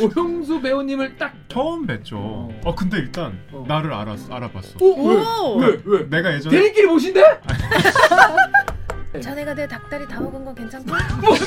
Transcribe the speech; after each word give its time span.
오형수 0.00 0.60
배우님을 0.60 1.16
딱 1.16 1.34
처음 1.48 1.86
뵀죠. 1.86 2.12
어. 2.14 2.60
어, 2.64 2.74
근데 2.74 2.98
일단 2.98 3.38
어. 3.52 3.64
나를 3.66 3.92
알았 3.92 4.30
알아봤어. 4.30 4.76
오, 4.80 5.08
왜? 5.08 5.16
오! 5.16 5.56
왜? 5.58 5.80
왜? 5.84 6.08
내가 6.08 6.34
예전에 6.34 6.56
대리끼리 6.56 6.86
보신대? 6.86 7.22
자네가 9.20 9.54
내 9.54 9.66
닭다리 9.66 10.06
다 10.06 10.20
먹은 10.20 10.44
건 10.44 10.54
괜찮고? 10.54 10.86
뭔 11.24 11.38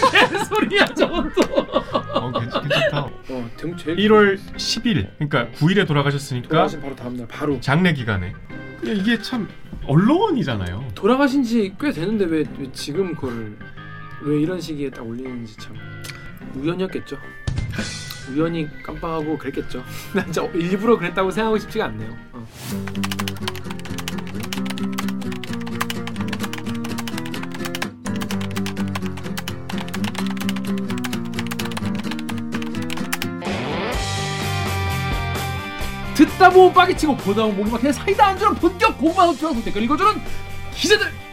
소리야 0.45 0.85
저것도. 0.85 1.41
어, 2.13 2.31
괜찮, 2.39 2.61
괜찮다. 2.63 3.01
어, 3.01 3.49
등 3.57 3.77
제일 3.77 3.97
1월 3.97 4.39
10일, 4.55 5.09
그러니까 5.19 5.47
9일에 5.59 5.85
돌아가셨으니까 5.87 6.47
돌아가신 6.49 6.81
바로 6.81 6.95
다음 6.95 7.17
날 7.17 7.27
바로 7.27 7.59
장례 7.61 7.93
기간에 7.93 8.33
그냥 8.79 8.97
이게 8.97 9.21
참 9.21 9.47
언론이잖아요. 9.85 10.87
돌아가신 10.95 11.43
지 11.43 11.71
꽤 11.79 11.91
되는데 11.91 12.25
왜, 12.25 12.43
왜 12.57 12.71
지금 12.73 13.13
그걸 13.13 13.55
왜 14.23 14.41
이런 14.41 14.59
시기에 14.59 14.89
딱 14.89 15.05
올리는지 15.05 15.55
참 15.57 15.75
우연이었겠죠. 16.55 17.17
우연히 18.29 18.69
깜빡하고 18.83 19.37
그랬겠죠. 19.37 19.83
난 20.13 20.25
진짜 20.25 20.43
일부러 20.53 20.97
그랬다고 20.97 21.31
생각하고 21.31 21.57
싶지가 21.57 21.85
않네요. 21.85 22.17
어. 22.33 22.45
듣다 36.15 36.49
보면 36.49 36.73
빠개치고 36.73 37.15
보다 37.15 37.43
보면 37.43 37.57
목이 37.57 37.71
막히는 37.71 37.93
사이다 37.93 38.27
안주랑 38.27 38.55
본격 38.55 38.97
고구마 38.97 39.25
노트랑 39.25 39.63
댓글 39.63 39.83
읽어주는 39.83 40.21
기자들 40.73 41.28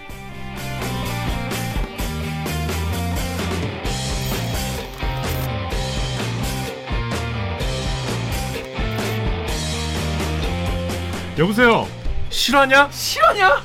여보세요. 11.39 11.87
실화냐? 12.31 12.89
실화냐? 12.91 13.62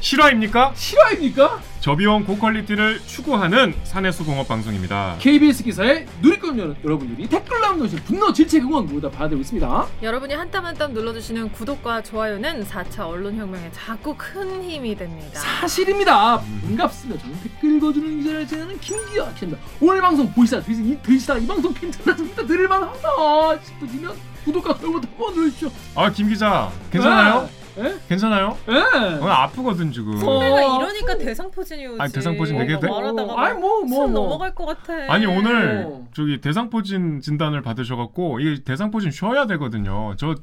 실화입니까? 0.00 0.72
실화입니까? 0.74 1.60
저비용 1.80 2.24
고퀄리티를 2.24 3.00
추구하는 3.06 3.72
산해수공업 3.84 4.46
방송입니다. 4.48 5.16
KBS 5.20 5.62
기사에 5.64 6.04
누리꾼 6.20 6.58
여- 6.58 6.74
여러분들이 6.84 7.28
댓글 7.28 7.60
남겨주신 7.60 8.04
분노 8.04 8.32
질책 8.32 8.64
응원 8.64 8.86
모두 8.86 9.00
다 9.02 9.10
받아들고 9.10 9.40
있습니다 9.42 9.86
여러분이 10.02 10.34
한 10.34 10.50
땀 10.50 10.64
한 10.66 10.76
땀 10.76 10.92
눌러주시는 10.92 11.52
구독과 11.52 12.02
좋아요는 12.02 12.64
4차 12.64 13.06
언론혁명에 13.08 13.70
자꾸 13.72 14.14
큰 14.18 14.64
힘이 14.68 14.96
됩니다. 14.96 15.40
사실입니다 15.40 16.40
반갑습니다 16.66 17.22
저는 17.22 17.40
댓글 17.42 17.76
읽어주는 17.76 18.18
기자를 18.18 18.46
지내는 18.48 18.80
김기아 18.80 19.32
기자입니다 19.34 19.62
오늘 19.80 20.00
방송 20.00 20.30
보시다 20.32 20.60
드시, 20.60 20.98
드시다 21.02 21.38
이 21.38 21.46
방송 21.46 21.72
괜찮았습니다 21.72 22.46
들을만하다 22.46 23.62
싶으시면 23.62 24.16
구독과 24.46 24.78
좋아요 24.78 24.92
버튼 24.92 25.08
한번 25.10 25.34
눌러주십시오 25.34 25.70
아, 25.94 26.10
김 26.10 26.28
기자. 26.28 26.70
괜찮아요? 26.90 27.48
예? 27.78 27.94
괜찮아요? 28.08 28.56
예? 28.68 28.72
오늘 29.20 29.30
아프거든 29.30 29.92
지금. 29.92 30.16
선배가 30.18 30.76
어. 30.76 30.78
이러니까 30.80 31.18
대상포진이 31.18 31.86
오지. 31.88 32.00
아니, 32.00 32.10
대상포진 32.12 32.58
얘기해도 32.60 32.80
돼? 32.80 32.88
말하다가 32.88 33.32
어, 33.34 33.36
아니 33.36 33.60
뭐 33.60 33.82
뭐 33.84 34.04
숨 34.06 34.12
뭐. 34.14 34.22
넘어갈 34.22 34.54
것 34.54 34.64
같아. 34.64 34.94
아니 35.12 35.26
오늘 35.26 35.84
어. 35.86 36.06
저기 36.14 36.40
대상포진 36.40 37.20
진단을 37.20 37.60
받으셔갖고 37.60 38.40
이 38.40 38.64
대상포진 38.64 39.10
쉬어야 39.10 39.46
되거든요. 39.48 40.14
저 40.16 40.34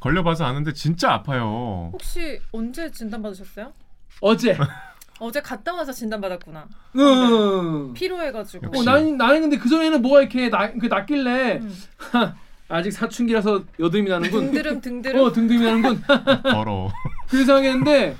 걸려봐서 0.00 0.46
아는데 0.46 0.72
진짜 0.72 1.12
아파요. 1.12 1.90
혹시 1.92 2.40
언제 2.52 2.90
진단 2.90 3.20
받으셨어요? 3.22 3.72
어제 4.22 4.56
어제 5.20 5.42
갔다 5.42 5.74
와서 5.74 5.92
진단 5.92 6.18
받았구나. 6.22 6.66
응. 6.96 7.92
피로해가지고. 7.92 8.68
역시. 8.68 8.80
어, 8.80 8.90
나는 8.90 9.18
나는 9.18 9.42
근데 9.42 9.58
그 9.58 9.68
전에는 9.68 10.00
뭐가 10.00 10.20
이렇게 10.20 10.48
나, 10.48 10.72
그 10.72 10.86
났길래 10.86 11.58
음. 11.58 11.76
아직 12.70 12.92
사춘기라서 12.92 13.64
여드름이 13.78 14.08
나는군. 14.08 14.46
등드름 14.46 14.80
등드름. 14.80 15.20
어 15.20 15.32
등등이 15.32 15.60
나는군. 15.64 16.02
더러워. 16.44 16.90
그 17.28 17.44
생각했는데 17.44 18.16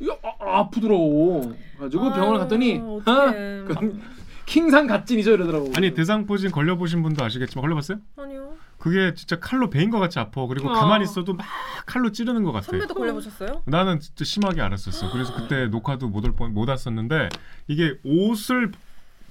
이거 0.00 0.18
아, 0.40 0.60
아프더라고. 0.60 1.54
가지고 1.78 2.10
병원을 2.12 2.38
갔더니 2.40 2.74
아유, 2.78 3.02
아. 3.04 3.32
그 3.32 4.00
킹상 4.46 4.86
갓진이죠 4.86 5.32
이러더라고. 5.32 5.72
아니 5.76 5.92
대상포진 5.92 6.50
걸려 6.52 6.76
보신 6.76 7.02
분도 7.02 7.24
아시겠지만 7.24 7.62
걸려봤어요? 7.62 7.98
아니요. 8.16 8.54
그게 8.78 9.14
진짜 9.14 9.38
칼로 9.40 9.68
베인 9.70 9.90
것 9.90 9.98
같이 9.98 10.18
아파. 10.18 10.46
그리고 10.46 10.68
어. 10.70 10.72
가만히 10.72 11.04
있어도 11.04 11.34
막 11.34 11.46
칼로 11.86 12.12
찌르는 12.12 12.44
것 12.44 12.52
같아. 12.52 12.66
선배도 12.66 12.94
걸려보셨어요? 12.94 13.62
나는 13.66 14.00
진짜 14.00 14.24
심하게 14.24 14.60
알았었어. 14.62 15.10
그래서 15.12 15.34
그때 15.34 15.66
녹화도 15.66 16.08
못 16.08 16.24
올 16.24 16.32
뻔 16.34 16.52
못 16.54 16.68
왔었는데 16.68 17.28
이게 17.68 17.98
옷을 18.04 18.72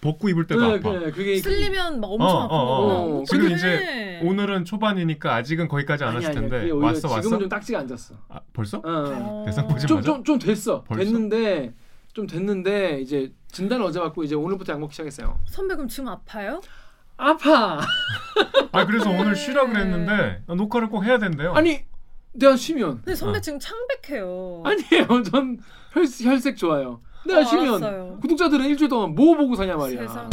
벗고 0.05 0.29
입을 0.29 0.45
때도 0.47 0.61
네, 0.61 0.75
아파. 0.75 0.91
그, 0.91 1.11
그게 1.11 1.39
쓸리면 1.39 1.99
막 1.99 2.07
엄청 2.07 2.27
어, 2.27 2.43
아픈 2.43 2.55
어, 2.55 2.59
어. 2.59 3.19
어. 3.21 3.23
지금 3.25 3.45
어떡해. 3.45 3.55
이제 3.55 4.21
오늘은 4.23 4.66
초반이니까 4.66 5.35
아직은 5.35 5.67
거기까지 5.67 6.03
안 6.03 6.09
아니, 6.16 6.17
왔을 6.17 6.29
아니, 6.29 6.49
텐데 6.49 6.71
오히려 6.71 6.77
왔어 6.77 7.07
왔어. 7.09 7.21
지금은 7.21 7.39
좀 7.39 7.49
딱지가 7.49 7.79
앉았어. 7.79 8.16
아, 8.29 8.39
벌써? 8.53 8.77
어. 8.77 8.81
어. 8.85 9.43
대상포진 9.45 9.88
좀 9.88 9.97
맞아? 9.97 10.05
좀좀 10.05 10.39
됐어. 10.39 10.83
벌써? 10.83 11.03
됐는데 11.03 11.73
좀 12.13 12.27
됐는데 12.27 13.01
이제 13.01 13.33
진단을 13.51 13.85
어제 13.85 13.99
받고 13.99 14.23
이제 14.23 14.35
오늘부터 14.35 14.73
약 14.73 14.79
먹기 14.79 14.93
시작했어요. 14.93 15.39
선배 15.45 15.75
그럼 15.75 15.88
지금 15.88 16.09
아파요? 16.09 16.61
아파. 17.17 17.79
아 18.72 18.85
그래서 18.85 19.09
네. 19.09 19.19
오늘 19.19 19.35
쉬라 19.35 19.66
그랬는데 19.66 20.43
녹화를 20.47 20.89
꼭 20.89 21.03
해야 21.03 21.17
된대요. 21.17 21.53
아니 21.53 21.79
내가 22.33 22.55
쉬면 22.55 22.97
근데 22.97 23.16
선배 23.16 23.37
어. 23.37 23.41
지금 23.41 23.59
창백해요. 23.59 24.63
아니에요. 24.66 25.23
전 25.23 25.57
혈, 25.93 26.05
혈색 26.05 26.57
좋아요. 26.57 27.01
내가 27.25 27.39
어, 27.39 27.43
쉬면 27.43 27.67
알았어요. 27.83 28.17
구독자들은 28.21 28.65
일주일 28.65 28.89
동안 28.89 29.15
뭐 29.15 29.35
보고 29.35 29.55
사냐 29.55 29.75
말이야. 29.75 30.01
세상에. 30.07 30.29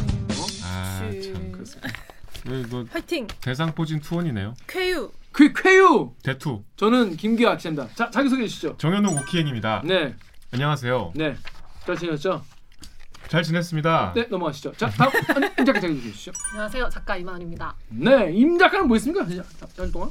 아, 0.65 1.11
씨. 1.11 1.33
참. 1.33 1.53
그렇습니다. 1.53 1.89
네, 2.45 2.61
이거 2.61 2.85
화이팅. 2.91 3.27
대상 3.41 3.75
포진 3.75 4.01
투원이네요. 4.01 4.55
쾌유. 4.67 5.11
그 5.31 5.53
쾌유. 5.53 6.13
대투 6.23 6.63
저는 6.77 7.17
김기아 7.17 7.57
기자입니다. 7.57 7.89
자 7.95 8.11
자기 8.11 8.29
소개해 8.29 8.47
주시죠. 8.49 8.77
정현욱 8.79 9.17
오키엔입니다. 9.17 9.83
네, 9.85 10.15
안녕하세요. 10.53 11.13
네. 11.15 11.37
잘 11.87 11.97
지냈죠? 11.97 12.43
잘 13.29 13.43
지냈습니다. 13.43 14.13
네, 14.15 14.27
넘어가시죠. 14.29 14.73
자, 14.77 14.91
다음 14.91 15.11
임 15.59 15.65
작가 15.65 15.81
자기 15.81 15.95
소개해 15.97 16.13
주시죠. 16.13 16.33
안녕하세요. 16.51 16.89
작가 16.91 17.17
이만입니다. 17.17 17.75
네, 17.89 18.31
임 18.33 18.59
작가는 18.59 18.87
뭐 18.87 18.95
했습니까? 18.97 19.27
자, 19.27 19.43
자, 19.75 19.91
동안? 19.91 20.11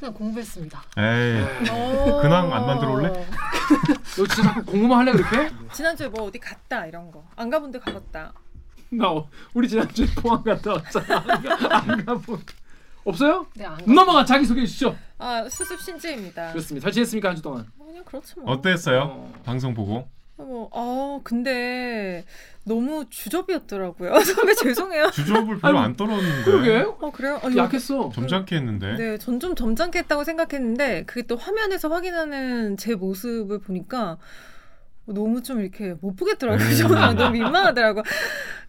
그냥 0.00 0.14
공부했습니다. 0.14 0.82
에이 0.96 1.42
오. 1.70 2.20
근황 2.22 2.50
안 2.52 2.66
만들어 2.66 2.92
올래? 2.92 3.08
너 4.16 4.26
진짜 4.26 4.54
공부만 4.66 4.98
할래 5.00 5.12
그렇게? 5.12 5.50
지난주에 5.74 6.08
뭐 6.08 6.24
어디 6.24 6.38
갔다 6.38 6.86
이런 6.86 7.10
거. 7.10 7.22
안 7.36 7.50
가본 7.50 7.70
데 7.70 7.78
가봤다. 7.78 8.32
나 8.92 9.10
어, 9.10 9.28
우리 9.54 9.68
지난주에 9.68 10.06
포항 10.16 10.42
갔다 10.42 10.72
왔잖아. 10.72 11.22
안 11.70 12.04
가본. 12.06 12.40
없어요? 13.04 13.46
네, 13.54 13.64
안 13.66 13.78
넘어가 13.86 14.24
자기 14.24 14.44
소개해 14.46 14.66
주시죠. 14.66 14.96
아 15.18 15.46
수습 15.48 15.80
신지입니다. 15.80 16.50
그렇습니다. 16.52 16.84
잘 16.84 16.92
지냈습니까 16.92 17.28
한 17.28 17.36
주 17.36 17.42
동안? 17.42 17.66
그냥 17.78 18.02
그렇죠 18.04 18.40
뭐. 18.40 18.52
어땠어요? 18.54 19.00
어. 19.02 19.32
방송 19.44 19.74
보고 19.74 20.08
뭐, 20.46 20.70
아 20.72 21.20
근데 21.24 22.24
너무 22.64 23.04
주접이었더라고요. 23.10 24.20
선배 24.20 24.54
죄송해요. 24.54 25.10
주접을 25.10 25.58
별로 25.58 25.78
아유, 25.78 25.84
안 25.84 25.96
떨었는데 25.96 26.44
그러게. 26.44 26.78
어 27.00 27.10
그래요? 27.10 27.40
아, 27.42 27.48
약했어. 27.56 28.10
점잖게 28.14 28.56
했는데 28.56 28.96
네, 28.96 29.18
전 29.18 29.40
좀 29.40 29.54
점잖게 29.54 30.00
했다고 30.00 30.24
생각했는데 30.24 31.04
그게 31.06 31.22
또 31.26 31.36
화면에서 31.36 31.88
확인하는 31.88 32.76
제 32.76 32.94
모습을 32.94 33.58
보니까 33.60 34.18
너무 35.06 35.42
좀 35.42 35.60
이렇게 35.60 35.94
못 36.00 36.14
보겠더라고요. 36.14 36.76
저는 36.76 36.94
막 36.94 37.14
너무 37.14 37.30
민망하더라고. 37.32 38.02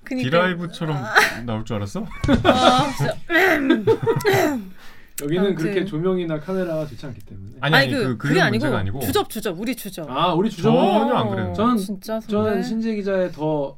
그니까 0.03 0.29
디라이브처럼 0.29 0.97
나올 1.45 1.63
줄 1.65 1.75
알았어? 1.75 2.05
아, 2.43 2.93
진짜. 2.97 3.15
여기는 5.21 5.45
아무튼. 5.45 5.55
그렇게 5.63 5.85
조명이나 5.85 6.39
카메라가 6.39 6.85
좋지 6.87 7.05
않기 7.05 7.21
때문에. 7.21 7.51
아니 7.61 7.75
아니, 7.75 7.85
아니, 7.87 7.93
그, 7.93 7.99
그 8.03 8.17
그게 8.17 8.29
그게 8.29 8.41
아니고, 8.41 8.63
문제가 8.65 8.79
아니고 8.79 8.99
주접 9.01 9.29
주접 9.29 9.59
우리 9.59 9.75
주접. 9.75 10.09
아, 10.09 10.33
우리 10.33 10.49
주점. 10.49 10.73
전혀 10.73 11.13
안 11.15 11.29
그래요. 11.29 11.53
전- 11.55 11.77
진짜 11.77 12.19
선배. 12.19 12.31
저는 12.31 12.63
신재 12.63 12.95
기자의 12.95 13.31
더 13.31 13.77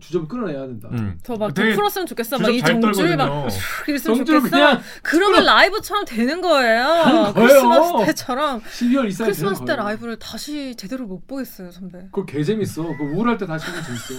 주접을 0.00 0.28
끌어내야 0.28 0.66
된다. 0.66 0.88
응. 0.92 1.18
더막 1.24 1.54
풀었으면 1.54 2.06
좋겠어. 2.06 2.36
막 2.38 2.44
주접 2.46 2.52
이잘 2.58 2.80
정줄 2.80 3.16
막 3.16 3.48
이랬으면 3.88 4.16
정줄 4.18 4.36
좋겠어. 4.36 4.50
그냥 4.56 4.80
그러면 5.02 5.44
라이브처럼 5.46 6.04
되는 6.04 6.40
거예요. 6.42 7.32
크리스마스 7.34 8.06
때처럼 8.06 8.60
12월 8.62 9.08
이사에 9.08 9.26
크리스마스 9.26 9.64
때. 9.64 9.74
라이브를 9.76 10.18
다시 10.18 10.74
제대로 10.76 11.06
못 11.06 11.26
보겠어요, 11.26 11.72
선배. 11.72 12.00
그거 12.12 12.26
개 12.26 12.44
재밌어. 12.44 12.82
그 12.82 13.02
우울할 13.14 13.38
때 13.38 13.46
다시 13.46 13.66
보면 13.66 13.82
재밌어. 13.82 14.14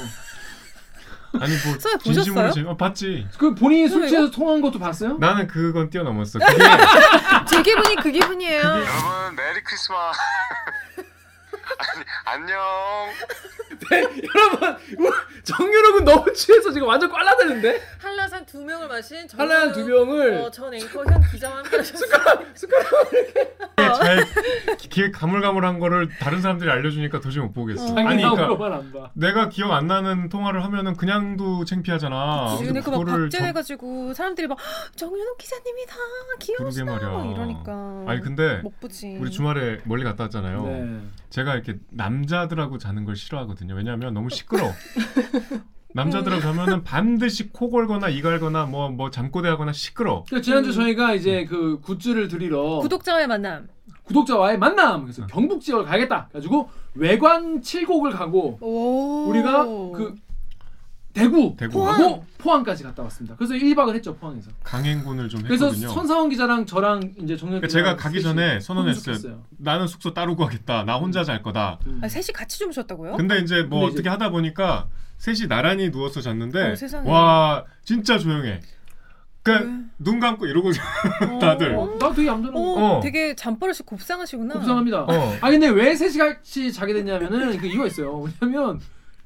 아니 1.42 1.56
뭐 1.66 1.80
선배 1.80 2.04
진심으로 2.04 2.42
보셨어요? 2.48 2.52
재- 2.64 2.70
어, 2.70 2.78
봤지 2.78 3.28
그 3.38 3.54
본인이 3.56 3.88
술 3.90 4.08
취해서 4.08 4.30
통화한 4.32 4.62
것도 4.62 4.80
봤어요? 4.80 5.18
나는 5.20 5.48
그건 5.48 5.90
뛰어넘었어 5.90 6.40
그게 6.46 6.64
제 7.48 7.62
기분이 7.62 7.96
그 7.98 8.12
기분이에요. 8.12 8.62
여러분 8.62 9.36
메리 9.36 9.62
크리스마스 9.64 10.20
안녕 12.26 12.58
네, 13.90 14.02
여러분 14.02 14.78
정유럽은 15.44 16.06
너무 16.06 16.32
취해서 16.34 16.72
지금 16.72 16.88
완전 16.88 17.10
꽐라대는데 17.10 17.82
한라산 18.00 18.46
두 18.46 18.64
명을 18.64 18.88
마신 18.88 19.28
전, 19.28 19.40
한라산 19.40 19.74
두 19.74 19.86
병을 19.86 20.34
어, 20.36 20.52
전 20.52 20.74
앵커 20.74 21.04
현 21.06 21.22
기자와 21.32 21.58
함께 21.58 21.78
하셨어요. 21.78 22.10
잘 23.96 24.26
기, 24.78 25.12
가물가물한 25.12 25.80
거를 25.80 26.10
다른 26.20 26.42
사람들이 26.42 26.70
알려주니까 26.70 27.20
도저히 27.20 27.44
못 27.44 27.54
보겠어. 27.54 27.86
어. 27.94 27.98
아니 27.98 28.24
그러니까 28.24 28.76
안 28.76 28.92
봐. 28.92 29.12
내가 29.14 29.50
기억 29.50 29.72
안 29.72 29.88
나는 29.88 30.30
통화를 30.30 30.64
하면은 30.64 30.96
그냥도 30.96 31.66
창피하잖아. 31.66 32.58
근데 32.60 32.82
그막 32.82 33.06
박제해가지고 33.06 34.14
사람들이 34.14 34.48
막 34.48 34.58
정윤호 34.96 35.36
기자님이다 35.38 35.96
귀여우시다 36.40 36.86
그러게 36.86 37.06
말이야. 37.06 37.18
막 37.18 37.32
이러니까 37.32 38.04
아니 38.08 38.22
근데 38.22 38.58
못 38.58 38.80
보지. 38.80 39.18
우리 39.20 39.32
주말에 39.32 39.80
멀리 39.86 40.04
갔다 40.04 40.24
왔잖아요. 40.24 40.64
네. 40.64 41.02
제가 41.36 41.54
이렇게 41.54 41.76
남자들하고 41.92 42.78
자는 42.78 43.04
걸 43.04 43.18
싫어하거든요. 43.18 43.74
왜냐하면 43.76 44.14
너무 44.14 44.30
시끄러. 44.30 44.72
남자들하고 45.94 46.42
자면은 46.42 46.84
반드시 46.86 47.50
코 47.52 47.70
걸거나 47.70 48.08
이 48.08 48.22
갈거나 48.22 48.66
뭐 48.66 48.90
뭐 48.90 49.10
잠꼬대하거나 49.12 49.74
시끄러. 49.74 50.24
그러니까 50.28 50.46
지난주 50.46 50.70
음. 50.70 50.76
저희가 50.76 51.14
이제 51.14 51.44
그 51.44 51.82
굿즈를 51.82 52.30
드리러 52.30 52.80
구독자와의 52.80 53.28
만남. 53.28 53.68
구독자와의 54.04 54.58
만남 54.60 55.02
그래서 55.02 55.24
응. 55.24 55.28
경북 55.28 55.60
지역을 55.60 55.84
가야겠다. 55.84 56.30
가지고 56.32 56.70
외관 56.94 57.60
7곡을 57.60 58.14
가고 58.14 58.58
오. 58.62 59.28
우리가 59.30 59.66
그 59.66 60.16
대구, 61.16 61.56
대구. 61.58 61.74
포항. 61.80 62.02
하고 62.04 62.26
포항까지 62.38 62.84
갔다 62.84 63.02
왔습니다. 63.04 63.36
그래서 63.38 63.54
1박을 63.56 63.96
했죠 63.96 64.16
포항에서. 64.16 64.52
강행군을 64.64 65.30
좀 65.30 65.42
그래서 65.44 65.66
했거든요. 65.68 65.90
선사원 65.94 66.30
기자랑 66.30 66.66
저랑 66.66 67.14
이제 67.24 67.36
정혁 67.38 67.62
그러니까 67.62 67.68
제가 67.68 67.96
가기 67.96 68.22
전에 68.22 68.60
선언했어요. 68.60 69.42
나는 69.58 69.88
숙소 69.88 70.14
따로 70.14 70.36
구하겠다. 70.36 70.84
나 70.84 70.98
혼자 70.98 71.24
잘 71.24 71.42
거다. 71.42 71.80
음. 71.88 72.02
아, 72.04 72.08
셋이 72.08 72.28
같이 72.34 72.60
주무셨다고요? 72.60 73.18
근데 73.18 73.40
이제 73.40 73.64
뭐 73.64 73.80
근데 73.80 73.86
이제- 73.92 73.94
어떻게 74.00 74.10
하다 74.10 74.30
보니까 74.30 74.88
셋이 75.18 75.48
나란히 75.48 75.90
누워서 75.92 76.20
잤는데 76.22 76.76
어. 77.06 77.10
와 77.10 77.64
진짜 77.84 78.18
조용해. 78.20 78.60
그러니까? 79.42 79.84
눈 80.00 80.20
감고 80.20 80.48
이러고 80.48 80.70
어. 80.70 81.40
다들. 81.40 81.76
어, 81.76 81.98
나 82.00 82.12
되게 82.14 82.28
얌전한 82.28 82.52
거. 82.54 82.60
어, 82.60 82.98
어. 82.98 83.00
되게 83.02 83.36
잠버릇이 83.36 83.78
곱상하시구나. 83.86 84.56
곱상합니다. 84.56 85.04
어. 85.04 85.38
아 85.40 85.50
근데 85.52 85.68
왜 85.70 85.96
셋이 85.96 86.18
같이 86.18 86.74
자게 86.74 86.94
됐냐면은 86.94 87.58
그 87.58 87.68
이유가 87.68 87.86
있어요. 87.88 88.26
왜냐면 88.42 88.80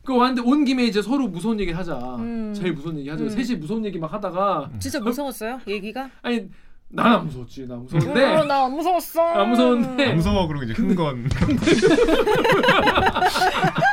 그 0.10 0.16
왔는데 0.18 0.42
온 0.44 0.66
김에 0.66 0.86
이제 0.86 1.04
서로 1.04 1.28
무서운 1.28 1.60
얘기 1.60 1.72
하자. 1.72 1.94
음. 2.18 2.52
제일 2.56 2.74
무서운 2.74 2.98
얘기 2.98 3.08
하자. 3.10 3.26
음. 3.26 3.30
셋이 3.30 3.60
무서운 3.60 3.86
얘기 3.86 4.00
막 4.00 4.12
하다가 4.12 4.72
진짜 4.80 5.00
무서웠어요? 5.00 5.60
얘기가? 5.68 6.10
아니 6.24 6.48
난 6.88 7.06
안 7.20 7.26
무서웠지. 7.28 7.68
나 7.68 7.76
어, 7.76 7.78
무서운데 7.78 8.44
나안 8.48 8.72
무서웠어. 8.74 9.22
안 9.22 9.50
무서운데. 9.52 10.06
안 10.10 10.16
무서워 10.16 10.48
그러고 10.48 10.66
이제 10.66 10.74
흥건. 10.74 11.30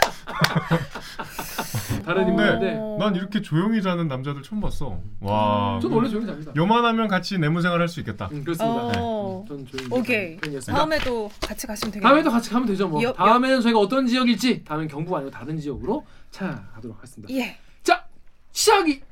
다른 2.07 2.25
어. 2.25 2.29
인물인데 2.29 2.59
근데 2.75 2.97
난 2.99 3.15
이렇게 3.17 3.43
조용히 3.43 3.83
자는 3.83 4.07
남자들 4.09 4.43
처음 4.43 4.61
봤어. 4.61 5.01
와. 5.21 5.79
저도 5.83 5.97
원래 5.97 6.09
조용히 6.09 6.27
잡니다. 6.27 6.53
요만하면 6.57 7.09
같이 7.09 7.37
내무 7.37 7.61
생활 7.61 7.81
할 7.81 7.89
수 7.89 7.99
있겠다. 8.01 8.29
음, 8.33 8.45
그렇습니다. 8.45 8.93
어. 8.97 9.45
전 9.49 9.67
조용히 9.67 9.89
오케이. 9.91 10.39
다음에도 10.67 11.31
같이 11.41 11.67
가시면 11.67 11.93
되겠네요. 11.93 12.09
다음에도 12.09 12.31
같이 12.31 12.49
가면 12.51 12.69
되죠 12.69 12.89
뭐. 12.89 13.03
여- 13.03 13.09
여- 13.09 13.13
다음에는 13.13 13.61
저희가 13.61 13.79
어떤 13.81 14.07
지역일지 14.07 14.65
다음엔 14.65 14.87
경북 14.89 15.15
아니고 15.17 15.31
다른 15.31 15.59
지역으로 15.59 16.07
찾아가도록 16.31 16.97
하겠습니다. 16.97 17.35
예. 17.35 17.59
자 17.83 18.07
시작이 18.53 19.03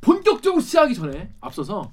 본격적으로 0.00 0.60
시작하기 0.60 0.94
전에 0.94 1.30
앞서서 1.40 1.92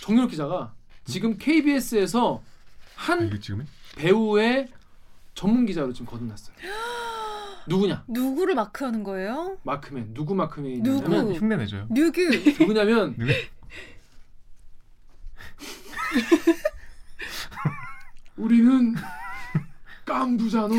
정유럽 0.00 0.30
기자가 0.30 0.72
지금 1.04 1.36
KBS에서 1.38 2.40
아, 2.42 2.94
한 2.96 3.26
이게 3.26 3.38
지금이? 3.38 3.64
배우의 3.96 4.68
전문 5.34 5.66
기자로 5.66 5.92
지금 5.92 6.06
거듭났어요. 6.06 6.56
누구냐? 7.66 8.04
누구를 8.08 8.54
마크하는 8.54 9.02
거예요? 9.04 9.58
마크맨. 9.62 10.14
누구 10.14 10.34
마크맨이냐면 10.34 11.04
누구? 11.04 11.32
흉내 11.34 11.56
내줘요. 11.56 11.86
뉴규. 11.90 12.20
누구냐면 12.60 13.14
누구? 13.16 13.32
우리는 18.36 18.94
깐부잖아. 20.04 20.74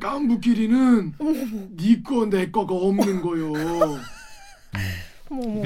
깐부끼리는 0.00 1.14
니거 1.76 2.26
내 2.26 2.50
거가 2.50 2.74
없는 2.74 3.22
거요. 3.22 3.52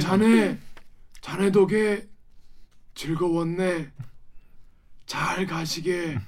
자네 0.01 0.59
자네 1.21 1.51
덕에 1.51 2.07
즐거웠네. 2.95 3.91
잘 5.07 5.47
가시게. 5.47 6.19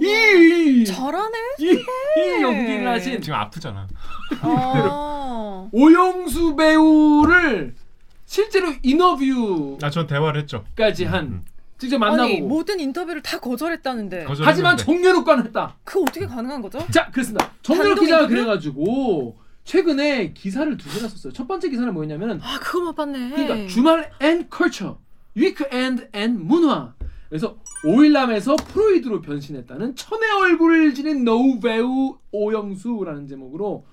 이, 0.00 0.84
잘하네. 0.84 1.38
이, 1.60 1.64
이 1.66 2.42
연기를 2.42 2.88
하신 2.88 3.20
지금 3.20 3.38
아프잖아. 3.38 3.86
아. 4.40 5.68
오영수 5.72 6.56
배우를 6.56 7.74
실제로 8.26 8.72
인터뷰까지 8.82 9.84
아, 9.86 9.90
전 9.90 10.06
대화를 10.06 10.40
했죠. 10.42 10.64
한 11.06 11.24
음. 11.24 11.44
직접 11.78 12.02
아니 12.02 12.16
만나보고 12.16 12.48
모든 12.48 12.80
인터뷰를 12.80 13.22
다 13.22 13.38
거절했다는데 13.38 14.24
거절했는데. 14.24 14.44
하지만 14.44 14.76
정연욱과는 14.76 15.46
했다. 15.46 15.76
그 15.84 16.00
어떻게 16.00 16.26
가능한 16.26 16.62
거죠? 16.62 16.84
자 16.90 17.10
그렇습니다. 17.10 17.52
단독 17.62 18.00
기자가 18.00 18.22
인터뷰? 18.22 18.28
그래가지고 18.28 19.38
최근에 19.64 20.32
기사를 20.32 20.76
두 20.76 20.88
개나 20.94 21.08
썼어요. 21.08 21.32
첫 21.32 21.46
번째 21.48 21.68
기사는 21.68 21.92
뭐였냐면 21.92 22.40
아 22.42 22.58
그거 22.60 22.80
못 22.80 22.94
봤네. 22.94 23.30
그러니까 23.30 23.68
주말 23.68 24.10
and 24.20 24.48
culture, 24.48 24.98
weekend 25.34 26.10
and 26.12 26.46
문화. 26.46 26.94
그래서 27.28 27.56
오일남에서 27.84 28.56
프로이드로 28.56 29.20
변신했다는 29.20 29.96
천의 29.96 30.30
얼굴을 30.30 30.94
지닌 30.94 31.24
노배우 31.24 32.18
오영수라는 32.32 33.26
제목으로 33.26 33.86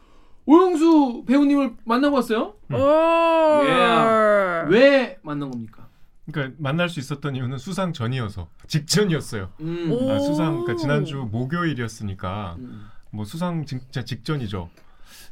오영수 0.46 1.26
배우님을 1.28 1.76
만나고 1.86 2.16
왔어요. 2.16 2.56
오. 2.72 2.76
Yeah. 2.78 4.70
왜 4.74 5.20
만난 5.22 5.52
겁니까? 5.52 5.88
그러니까 6.32 6.56
만날 6.60 6.90
수 6.90 7.00
있었던 7.00 7.36
이유는 7.36 7.58
수상 7.58 7.94
전이어서 7.94 8.48
직전이었어요. 8.68 9.50
음. 9.60 9.92
오. 9.92 10.12
아, 10.12 10.20
수상 10.20 10.62
그러니까 10.62 10.76
지난주 10.78 11.28
목요일이었으니까 11.32 12.56
음. 12.60 12.86
뭐 13.12 13.26
수상 13.26 13.66
진짜 13.66 14.04
직전이죠. 14.04 14.70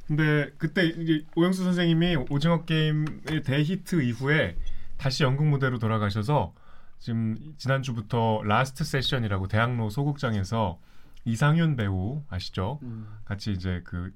근데 0.07 0.51
그때 0.57 0.85
이제 0.88 1.25
오영수 1.35 1.63
선생님이 1.63 2.17
오징어 2.29 2.65
게임의 2.65 3.44
대히트 3.45 4.01
이후에 4.01 4.57
다시 4.97 5.23
연극 5.23 5.45
무대로 5.45 5.79
돌아가셔서 5.79 6.53
지금 6.99 7.37
지난주부터 7.57 8.41
라스트 8.43 8.83
세션이라고 8.83 9.47
대학로 9.47 9.89
소극장에서 9.89 10.79
이상윤 11.25 11.75
배우 11.75 12.21
아시죠? 12.29 12.79
음. 12.83 13.07
같이 13.25 13.51
이제 13.51 13.81
그 13.83 14.13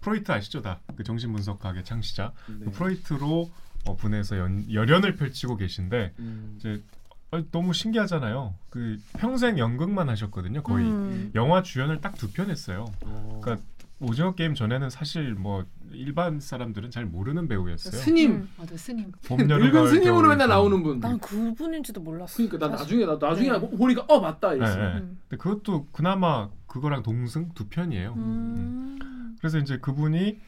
프로이트 0.00 0.30
아시죠 0.32 0.60
다 0.62 0.80
그 0.96 1.02
정신분석학의 1.02 1.84
창시자 1.84 2.32
네. 2.48 2.66
그 2.66 2.70
프로이트로 2.72 3.50
어, 3.86 3.96
분해서 3.96 4.38
연, 4.38 4.70
열연을 4.72 5.16
펼치고 5.16 5.56
계신데 5.56 6.14
음. 6.18 6.54
이제 6.58 6.82
어, 7.30 7.42
너무 7.50 7.72
신기하잖아요. 7.72 8.54
그 8.70 8.98
평생 9.18 9.58
연극만 9.58 10.08
하셨거든요. 10.08 10.62
거의 10.62 10.86
음. 10.86 11.32
영화 11.34 11.62
주연을 11.62 12.00
딱 12.00 12.14
두 12.16 12.30
편 12.32 12.50
했어요. 12.50 12.84
어. 13.02 13.40
그러니까 13.42 13.66
오징어 14.00 14.34
게임 14.34 14.54
전에는 14.54 14.90
사실 14.90 15.34
뭐 15.34 15.64
일반 15.92 16.40
사람들은 16.40 16.90
잘 16.90 17.04
모르는 17.06 17.46
배우였어요. 17.48 17.92
스님 17.92 18.30
음. 18.32 18.48
맞아 18.58 18.76
스님. 18.76 19.12
봄, 19.26 19.38
여름, 19.48 19.66
늙은 19.66 19.72
가을, 19.72 19.88
스님으로 19.88 20.28
맨날 20.28 20.48
봄. 20.48 20.48
나오는 20.48 20.82
분. 20.82 21.00
난 21.00 21.18
그분인지도 21.20 22.00
몰랐어. 22.00 22.36
그러니까 22.36 22.58
나. 22.58 22.76
나중에 22.76 23.06
나 23.06 23.16
나중에 23.20 23.50
네. 23.52 23.60
보니까 23.60 24.04
어 24.08 24.20
맞다 24.20 24.50
네, 24.50 24.56
이랬어. 24.56 24.76
네. 24.76 24.84
음. 24.98 25.18
근데 25.28 25.40
그것도 25.40 25.88
그나마 25.92 26.50
그거랑 26.66 27.02
동승 27.02 27.50
두 27.54 27.68
편이에요. 27.68 28.14
음. 28.14 28.98
음. 29.00 29.36
그래서 29.38 29.58
이제 29.58 29.78
그분이 29.78 30.38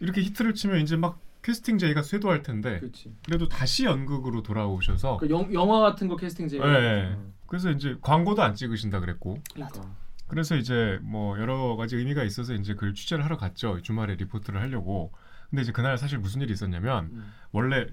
이렇게 0.00 0.20
히트를 0.20 0.54
치면 0.54 0.80
이제 0.80 0.96
막 0.96 1.18
캐스팅 1.42 1.78
제의가 1.78 2.02
쇄도할 2.02 2.42
텐데 2.42 2.80
그렇지. 2.80 3.14
그래도 3.24 3.48
다시 3.48 3.84
연극으로 3.86 4.42
돌아오셔서 4.42 5.16
그 5.16 5.30
영, 5.30 5.52
영화 5.54 5.80
같은 5.80 6.06
거 6.06 6.16
캐스팅 6.16 6.48
제의가. 6.48 6.66
네. 6.80 7.16
그래서 7.46 7.70
이제 7.70 7.96
광고도 8.02 8.42
안 8.42 8.54
찍으신다 8.54 9.00
그랬고 9.00 9.38
그러니까. 9.54 9.80
그래서 10.30 10.56
이제 10.56 10.98
뭐 11.02 11.38
여러 11.40 11.74
가지 11.76 11.96
의미가 11.96 12.22
있어서 12.22 12.54
이제 12.54 12.74
그 12.74 12.94
취재를 12.94 13.24
하러 13.24 13.36
갔죠 13.36 13.82
주말에 13.82 14.14
리포트를 14.14 14.60
하려고 14.60 15.12
근데 15.50 15.62
이제 15.62 15.72
그날 15.72 15.98
사실 15.98 16.18
무슨 16.18 16.40
일이 16.40 16.52
있었냐면 16.52 17.06
음. 17.06 17.32
원래 17.50 17.86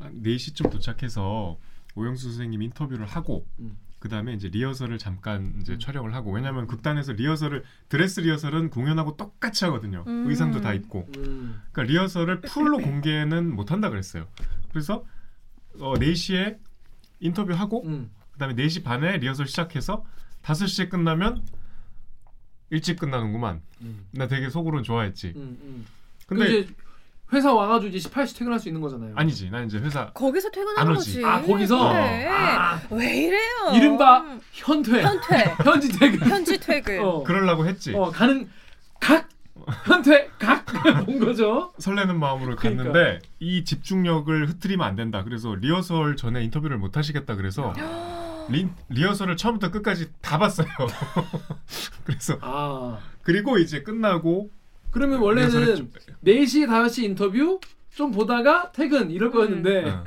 한 0.00 0.22
4시쯤 0.22 0.70
도착해서 0.70 1.58
오영수 1.96 2.28
선생님 2.28 2.62
인터뷰를 2.62 3.06
하고 3.06 3.46
음. 3.58 3.76
그 3.98 4.08
다음에 4.08 4.34
이제 4.34 4.48
리허설을 4.48 4.98
잠깐 4.98 5.56
이제 5.60 5.72
음. 5.72 5.78
촬영을 5.80 6.14
하고 6.14 6.30
왜냐하면 6.30 6.68
극단에서 6.68 7.12
리허설을 7.14 7.64
드레스 7.88 8.20
리허설은 8.20 8.70
공연하고 8.70 9.16
똑같이 9.16 9.64
하거든요 9.64 10.04
음. 10.06 10.28
의상도 10.28 10.60
다 10.60 10.74
입고 10.74 11.08
음. 11.16 11.60
그러니까 11.72 11.92
리허설을 11.92 12.42
full로 12.42 12.78
공개는 12.78 13.52
못 13.52 13.72
한다 13.72 13.90
그랬어요 13.90 14.28
그래서 14.70 15.04
어, 15.80 15.94
4시에 15.94 16.58
인터뷰하고 17.18 17.84
음. 17.86 18.10
그다음에 18.32 18.54
4시 18.54 18.84
반에 18.84 19.16
리허설 19.18 19.48
시작해서 19.48 20.04
5시에 20.42 20.88
끝나면 20.88 21.42
일찍 22.70 22.98
끝나는구만. 22.98 23.60
음. 23.82 24.06
나 24.12 24.26
되게 24.28 24.48
속으로는 24.50 24.82
좋아했지. 24.84 25.32
음. 25.36 25.58
음. 25.62 25.86
근데 26.26 26.44
이제 26.60 26.68
회사 27.32 27.52
와가지고 27.52 27.94
이제 27.94 28.08
18시 28.08 28.38
퇴근할 28.38 28.58
수 28.60 28.68
있는 28.68 28.80
거잖아요. 28.80 29.12
아니지. 29.16 29.50
난 29.50 29.66
이제 29.66 29.78
회사 29.78 30.10
거기서 30.12 30.48
안 30.48 30.52
퇴근하는. 30.52 30.94
거지. 30.94 31.24
아, 31.24 31.42
거기서? 31.42 31.88
그래. 31.92 32.26
아. 32.28 32.80
왜 32.90 33.16
이래요? 33.24 33.72
이른바 33.74 34.24
현퇴, 34.52 35.02
현퇴. 35.02 35.54
현지 35.64 35.88
퇴근. 35.98 36.28
현지 36.28 36.58
퇴근. 36.58 37.00
어. 37.04 37.22
그러려고 37.22 37.66
했지. 37.66 37.94
어 37.94 38.10
가는 38.10 38.48
각 39.00 39.28
한테 39.66 40.28
각본 40.38 41.18
거죠. 41.24 41.72
설레는 41.78 42.18
마음으로 42.18 42.56
그러니까. 42.56 42.84
갔는데 42.84 43.20
이 43.40 43.64
집중력을 43.64 44.48
흐트리면 44.48 44.86
안 44.86 44.94
된다. 44.96 45.24
그래서 45.24 45.54
리허설 45.54 46.16
전에 46.16 46.42
인터뷰를 46.44 46.76
못 46.78 46.96
하시겠다. 46.96 47.34
그래서 47.36 47.72
리, 48.48 48.68
리허설을 48.88 49.36
처음부터 49.36 49.70
끝까지 49.70 50.10
다 50.20 50.38
봤어요. 50.38 50.66
그래서 52.04 52.38
아 52.40 52.98
그리고 53.22 53.58
이제 53.58 53.82
끝나고 53.82 54.50
그러면 54.90 55.20
원래는 55.20 55.76
좀- 55.76 55.90
4시 56.24 56.66
5시 56.66 57.04
인터뷰 57.04 57.60
좀 57.94 58.10
보다가 58.10 58.72
퇴근 58.72 59.10
이럴 59.10 59.30
거였는데 59.30 59.84
어. 59.90 60.04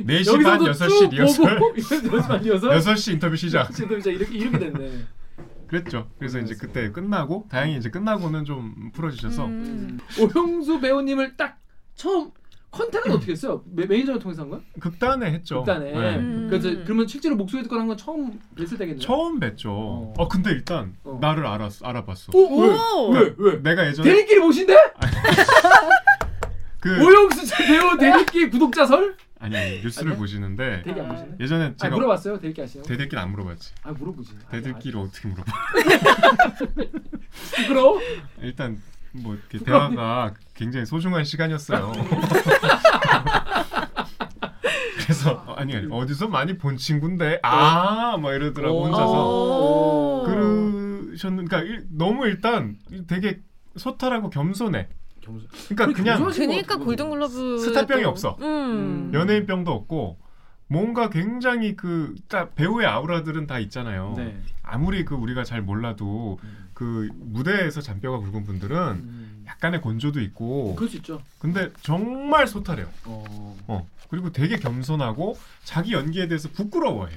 4시 0.00 0.42
반 0.42 0.64
여기서도 0.64 0.72
6시 0.72 0.88
쭉 0.88 1.10
리허설 1.10 1.58
보고 1.58 1.74
6시 1.74 2.28
반 2.28 2.42
리허설 2.42 2.78
6시 2.78 3.12
인터뷰 3.14 3.36
시작. 3.36 3.70
인터뷰 3.70 3.96
시작 4.00 4.10
이렇게 4.12 4.38
이렇게 4.38 4.58
됐네. 4.58 5.04
그랬죠. 5.66 6.08
그래서 6.18 6.38
이제 6.38 6.54
그때 6.54 6.92
끝나고 6.92 7.46
다행히 7.50 7.76
이제 7.78 7.90
끝나고는 7.90 8.44
좀 8.44 8.92
풀어주셔서 8.92 9.46
음. 9.46 9.98
오형수 10.20 10.78
배우님을 10.80 11.36
딱 11.36 11.58
처음 11.96 12.30
contact은 12.74 13.12
어떻게 13.12 13.32
했어요? 13.32 13.62
매, 13.66 13.86
매니저를 13.86 14.20
통해서 14.20 14.42
한 14.42 14.50
거야? 14.50 14.60
극단에 14.80 15.30
했죠. 15.32 15.62
극단에. 15.62 15.92
네. 15.92 16.16
음. 16.16 16.46
그래서 16.50 16.68
그러면 16.84 17.06
실제로 17.06 17.36
목소리 17.36 17.62
듣고 17.62 17.76
한건 17.76 17.96
처음 17.96 18.40
뵀을 18.56 18.70
때겠네요. 18.78 18.98
처음 18.98 19.38
뵀죠. 19.40 19.66
어. 19.68 20.14
어. 20.18 20.28
근데 20.28 20.50
일단 20.50 20.96
어. 21.04 21.18
나를 21.20 21.46
알았 21.46 21.82
알아봤어. 21.82 22.32
오, 22.34 22.60
왜? 22.62 22.68
오! 22.68 23.10
왜? 23.12 23.34
왜? 23.38 23.62
내가 23.62 23.86
예전에 23.86 24.08
대리끼리 24.10 24.40
보신대? 24.40 24.74
그 26.80 27.02
오영수 27.02 27.46
씨 27.46 27.54
배우 27.66 27.96
댓읽기 27.96 28.50
구독자 28.50 28.84
설? 28.84 29.16
아니 29.40 29.56
아니 29.56 29.80
뉴스를 29.80 30.08
아니야? 30.12 30.18
보시는데 30.18 30.82
댓읽기 30.82 31.00
안 31.00 31.08
보시네? 31.08 31.36
예전에 31.40 31.64
아 31.64 31.72
제가 31.76 31.94
물어봤어요? 31.96 32.38
댓읽기 32.40 32.60
아시요? 32.62 32.82
댓읽기 32.82 33.20
안 33.20 33.30
물어봤지. 33.30 33.72
아 33.82 33.92
물어보지. 33.92 34.32
아, 34.46 34.50
댓읽기 34.50 34.96
어떻게 34.98 35.28
물어봐? 35.28 35.50
아, 36.34 36.52
부끄러워? 37.56 38.00
일단 38.42 38.80
뭐 39.14 39.34
이렇게. 39.34 39.58
대화가 39.64 40.34
굉장히 40.54 40.86
소중한 40.86 41.24
시간이었어요. 41.24 41.92
그래서 45.04 45.44
아니 45.56 45.74
어디서 45.90 46.28
많이 46.28 46.56
본 46.56 46.76
친구인데 46.76 47.40
아뭐 47.42 48.32
이러더라고 48.32 48.80
오. 48.80 48.84
혼자서 48.86 49.28
오. 49.28 50.22
그러셨는 50.24 51.44
그러니까 51.46 51.60
일- 51.62 51.86
너무 51.90 52.26
일단 52.26 52.76
되게 53.06 53.40
소탈하고 53.76 54.30
겸손해. 54.30 54.88
겸손. 55.20 55.48
그러니까 55.68 55.96
그냥 55.98 56.24
그러니까 56.30 56.76
골든글러브 56.76 57.58
스타병이 57.58 58.04
없어. 58.04 58.36
음. 58.40 59.10
연예인병도 59.12 59.70
없고 59.72 60.18
뭔가 60.68 61.10
굉장히 61.10 61.76
그딱 61.76 62.54
배우의 62.54 62.86
아우라들은 62.86 63.46
다 63.46 63.58
있잖아요. 63.58 64.14
네. 64.16 64.40
아무리 64.62 65.04
그 65.04 65.14
우리가 65.14 65.44
잘 65.44 65.60
몰라도 65.60 66.38
음. 66.42 66.63
그 66.74 67.08
무대에서 67.14 67.80
잔뼈가 67.80 68.18
굵은 68.18 68.44
분들은 68.44 68.76
음. 68.92 69.44
약간의 69.46 69.80
건조도 69.80 70.20
있고 70.20 70.74
그럴 70.74 70.88
수 70.90 70.96
있죠. 70.96 71.22
근데 71.38 71.72
정말 71.82 72.46
소탈해요. 72.46 72.88
어. 73.04 73.56
어 73.68 73.88
그리고 74.10 74.30
되게 74.32 74.56
겸손하고 74.56 75.36
자기 75.64 75.92
연기에 75.92 76.28
대해서 76.28 76.48
부끄러워해. 76.50 77.12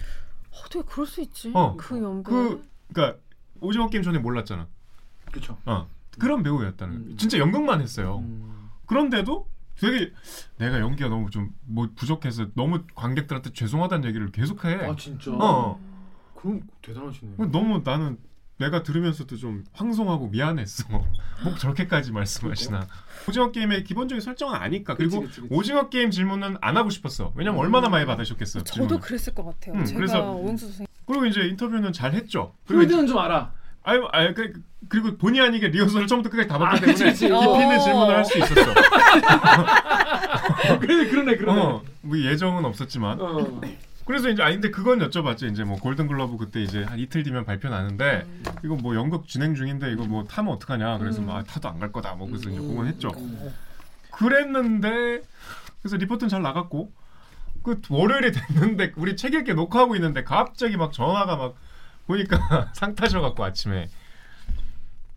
어떻게 0.52 0.82
그럴 0.84 1.06
수 1.06 1.22
있지? 1.22 1.52
어. 1.54 1.76
그 1.78 2.02
연배. 2.02 2.30
그 2.30 2.68
그러니까 2.94 3.20
오징어 3.60 3.90
게임 3.90 4.04
전에 4.04 4.20
몰랐잖아. 4.20 4.68
그렇죠. 5.32 5.58
어 5.66 5.88
그런 6.20 6.44
배우였다는. 6.44 6.96
음. 6.96 7.18
진짜 7.18 7.38
연극만 7.38 7.82
했어요. 7.82 8.20
음. 8.20 8.70
그런데도 8.86 9.48
되게 9.80 10.12
내가 10.58 10.80
연기가 10.80 11.10
너무 11.10 11.30
좀 11.30 11.52
뭐 11.70 11.90
부족해서 11.96 12.48
너무 12.56 12.82
관객들한테 12.96 13.52
죄송하다는 13.54 14.08
얘기를 14.08 14.32
계속해. 14.32 14.76
아 14.88 14.96
진짜. 14.96 15.32
어. 15.34 15.80
그럼 16.36 16.62
대단하시네. 16.82 17.36
너무 17.52 17.82
나는 17.84 18.18
내가 18.60 18.82
들으면서도 18.84 19.38
좀 19.38 19.64
황송하고 19.74 20.28
미안했어. 20.30 20.86
뭐 20.90 21.06
저렇게까지 21.60 22.12
말씀하시나. 22.12 22.88
오징어 23.30 23.52
게임의 23.52 23.84
기본적인 23.84 24.22
설정은 24.22 24.56
아니까. 24.56 24.96
그리고 24.96 25.22
그치, 25.22 25.30
그치, 25.30 25.42
그치. 25.42 25.54
오징어 25.54 25.90
게임 25.90 26.10
질문은 26.12 26.58
안 26.62 26.78
하고 26.78 26.90
싶었어. 26.90 27.34
왜냐면 27.36 27.60
음. 27.60 27.64
얼마나 27.64 27.90
많이 27.90 28.06
받으셨겠어. 28.06 28.60
저도 28.64 28.74
질문을. 28.74 29.00
그랬을 29.00 29.34
것 29.36 29.46
같아요. 29.46 29.76
음, 29.76 29.86
제가 29.86 29.98
그래서- 29.98 30.32
오영수 30.34 30.66
선생님 30.66 30.88
그리고 31.06 31.26
이제 31.26 31.42
인터뷰는 31.42 31.94
잘 31.94 32.14
했죠. 32.14 32.54
프로이드는 32.66 33.08
좀 33.08 33.18
알아. 33.20 33.52
아유, 33.84 34.06
아유, 34.12 34.34
그, 34.34 34.52
그리고 34.90 35.16
본의 35.18 35.40
아니게 35.40 35.70
리허설을 35.70 36.08
처음부터 36.08 36.30
끝까지 36.32 36.50
다 36.50 36.58
봤기 36.58 36.76
아, 36.76 36.80
때문에 36.80 36.94
그치. 37.12 37.28
깊이 37.28 37.34
있는 37.34 37.78
어. 37.78 37.80
질문을 37.80 38.16
할 38.18 38.26
수 38.26 38.38
있었어. 38.38 38.74
그래 40.80 41.10
그러네 41.10 41.38
그러네. 41.38 41.62
어, 41.62 41.82
뭐 42.02 42.18
예정은 42.20 42.66
없었지만. 42.66 43.22
어. 43.22 43.62
그래서 44.08 44.30
이제 44.30 44.42
아 44.42 44.50
근데 44.50 44.72
그건 44.72 45.00
여쭤봤죠. 45.00 45.52
이제 45.52 45.64
뭐 45.66 45.78
골든글러브 45.78 46.38
그때 46.38 46.62
이제 46.64 46.84
한 46.84 46.98
이틀 46.98 47.24
뒤면 47.24 47.44
발표 47.46 47.68
나는데 47.70 48.26
이거 48.64 48.76
뭐 48.76 48.96
연극 48.96 49.28
진행 49.28 49.54
중인데 49.54 49.92
이거 49.92 50.06
뭐 50.06 50.24
타면 50.24 50.54
어떡하냐. 50.54 50.98
그래서 51.00 51.22
음. 51.22 51.26
뭐 51.26 51.36
아, 51.38 51.44
타도 51.44 51.68
안 51.70 51.80
갈 51.80 51.92
거다. 51.92 52.16
뭐 52.16 52.28
그래서 52.28 52.50
이제 52.50 52.60
음. 52.60 52.68
그건 52.70 52.88
했죠. 52.88 53.10
음. 53.18 53.54
그랬는데 54.12 55.22
그래서 55.82 55.98
리포트는 55.98 56.30
잘 56.30 56.42
나갔고 56.42 56.92
그 57.64 57.82
월요일이 57.90 58.32
됐는데 58.32 58.94
우리 58.96 59.16
책 59.18 59.34
읽기 59.34 59.54
녹화하고 59.54 59.96
있는데 59.96 60.24
갑자기 60.24 60.78
막 60.78 60.94
전화가 60.94 61.36
막 61.36 61.56
보니까 62.08 62.72
상 62.74 62.96
타셔 62.96 63.20
갖고 63.22 63.44
아침에 63.44 63.90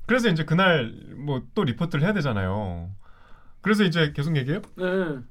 그래서 0.06 0.28
이제 0.28 0.44
그날 0.44 0.92
뭐 1.16 1.42
또 1.54 1.62
리포트를 1.64 2.02
해야 2.04 2.12
되잖아요. 2.12 2.90
그래서 3.62 3.84
이제 3.84 4.12
계속 4.14 4.36
얘기해요? 4.36 4.62
네. 4.76 4.84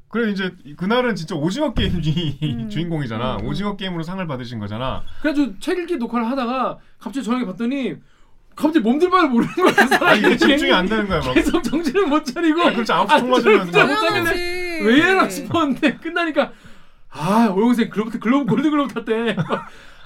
그래 0.09 0.31
이제 0.31 0.53
그날은 0.77 1.15
진짜 1.15 1.35
오징어 1.35 1.73
게임이 1.73 2.37
음. 2.43 2.69
주인공이잖아. 2.71 3.37
음, 3.37 3.39
음. 3.41 3.45
오징어 3.47 3.75
게임으로 3.75 4.03
상을 4.03 4.25
받으신 4.27 4.59
거잖아. 4.59 5.03
그래가지고 5.21 5.59
책 5.59 5.79
읽기 5.79 5.97
녹화를 5.97 6.27
하다가 6.29 6.77
갑자기 6.99 7.23
전화기 7.25 7.45
봤더니 7.45 7.95
갑자기 8.55 8.79
몸둘바를 8.81 9.29
모르는 9.29 9.53
거야. 9.55 9.71
그아 9.73 9.87
사람이 9.87 10.19
이게 10.19 10.37
집중이 10.37 10.71
안 10.71 10.85
되는 10.87 11.07
거야. 11.07 11.19
막. 11.21 11.33
계속 11.33 11.63
정신을 11.63 12.05
못 12.07 12.23
차리고 12.25 12.61
아, 12.61 12.71
그렇지 12.71 12.91
아홉 12.91 13.09
시통 13.11 13.29
맞으면 13.31 13.63
진짜 13.65 13.79
막- 13.85 13.87
못하겠네. 13.89 14.09
당연하지. 14.29 14.39
왜 14.85 14.97
이러나 14.97 15.29
싶었는데 15.29 15.95
끝나니까 15.97 16.51
아 17.11 17.47
오영수 17.55 17.76
쌤 17.76 17.89
글로브 17.89 18.19
글로브 18.19 18.45
골든 18.45 18.69
글로브 18.69 18.93
탔대. 18.93 19.35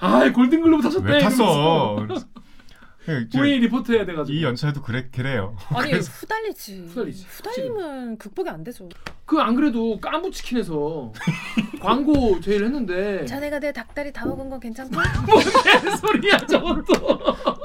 아 0.00 0.32
골든 0.32 0.62
글로브 0.62 0.82
타셨대. 0.82 1.12
왜 1.12 1.18
탔어? 1.18 2.06
이러면서. 3.06 3.06
그래서 3.06 3.20
이제 3.26 3.38
본인이 3.38 3.58
리포트 3.60 3.92
해야 3.92 4.04
돼가지고. 4.06 4.36
이 4.36 4.42
연차에도 4.42 4.82
그래 4.82 5.08
그래요. 5.12 5.56
아니 5.74 5.92
후달리지. 5.98 6.86
후달리지. 6.88 7.26
후달림은 7.28 8.18
극복이 8.18 8.48
안 8.50 8.64
되죠. 8.64 8.88
그 9.26 9.38
안 9.38 9.54
그래도 9.54 9.98
깐부 10.00 10.30
치킨에서 10.30 11.12
광고 11.80 12.40
제의를 12.40 12.66
했는데 12.66 13.24
자네가 13.26 13.58
내 13.58 13.72
닭다리 13.72 14.12
다 14.12 14.26
먹은 14.26 14.48
건 14.50 14.60
괜찮고? 14.60 14.94
뭔 14.94 15.42
개소리야 15.82 16.38
저것도 16.46 16.92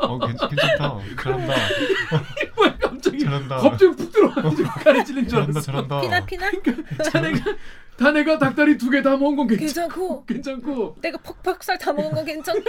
어 0.02 0.20
괜, 0.20 0.36
괜찮다. 0.38 1.00
잘한다. 1.22 1.54
뭐야 2.56 2.78
갑자기 2.80 3.20
잘한다. 3.20 3.58
갑자기 3.58 3.96
푹 3.96 4.12
들어와가지고 4.12 4.70
가리 4.84 5.06
찔린 5.06 5.28
줄. 5.28 5.40
알았어 5.40 5.62
잘한다. 5.62 6.02
피나 6.02 6.26
피나? 6.26 6.50
자네가 7.12 7.40
자네가 8.00 8.38
닭다리 8.40 8.78
두 8.78 8.90
개 8.90 9.02
다 9.02 9.18
먹은 9.18 9.36
건 9.36 9.48
괜찮, 9.48 9.88
괜찮고 9.90 10.24
괜찮고 10.28 10.96
내가 11.02 11.18
퍽퍽살 11.18 11.78
다 11.78 11.92
먹은 11.92 12.12
건 12.12 12.24
괜찮고 12.26 12.62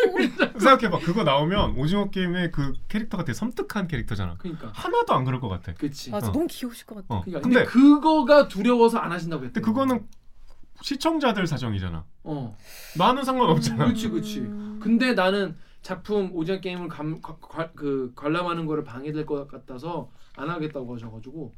생각해봐. 0.59 0.99
그거 1.01 1.23
나오면 1.23 1.77
오징어 1.79 2.11
게임의 2.11 2.51
그 2.51 2.73
캐릭터가 2.89 3.25
되게 3.25 3.35
섬뜩한 3.35 3.87
캐릭터잖아. 3.89 4.37
그러니까 4.39 4.73
하나도 4.75 5.15
안 5.15 5.25
그럴 5.25 5.41
것 5.41 5.49
같아. 5.49 5.73
그치 5.75 6.11
맞아 6.11 6.29
어. 6.29 6.33
너무 6.33 6.47
귀여우실 6.49 6.85
것 6.87 6.97
같아. 6.97 7.07
어. 7.15 7.21
그러니까 7.25 7.41
근데 7.43 7.65
근데, 7.65 7.71
그거가 7.71 8.49
두려워서 8.49 8.99
안 8.99 9.13
하신다고 9.13 9.45
했대 9.45 9.61
근데 9.61 9.65
그거는 9.73 10.07
시청자들 10.83 11.47
사정이잖아. 11.47 12.05
어 12.25 12.57
나는 12.99 13.23
상관없잖아. 13.25 13.87
그치, 13.87 14.09
그치. 14.09 14.41
음. 14.41 14.81
근데 14.83 15.13
나는 15.15 15.57
작품 15.83 16.31
오징어 16.35 16.61
게임을 16.61 16.89
감, 16.89 17.21
과, 17.23 17.37
과, 17.41 17.71
그 17.73 18.13
관람하는 18.17 18.67
거를 18.67 18.83
방해될 18.85 19.25
것 19.27 19.47
같아서 19.49 20.11
안 20.37 20.49
하겠다고 20.51 20.95
하셔가지고 20.95 21.55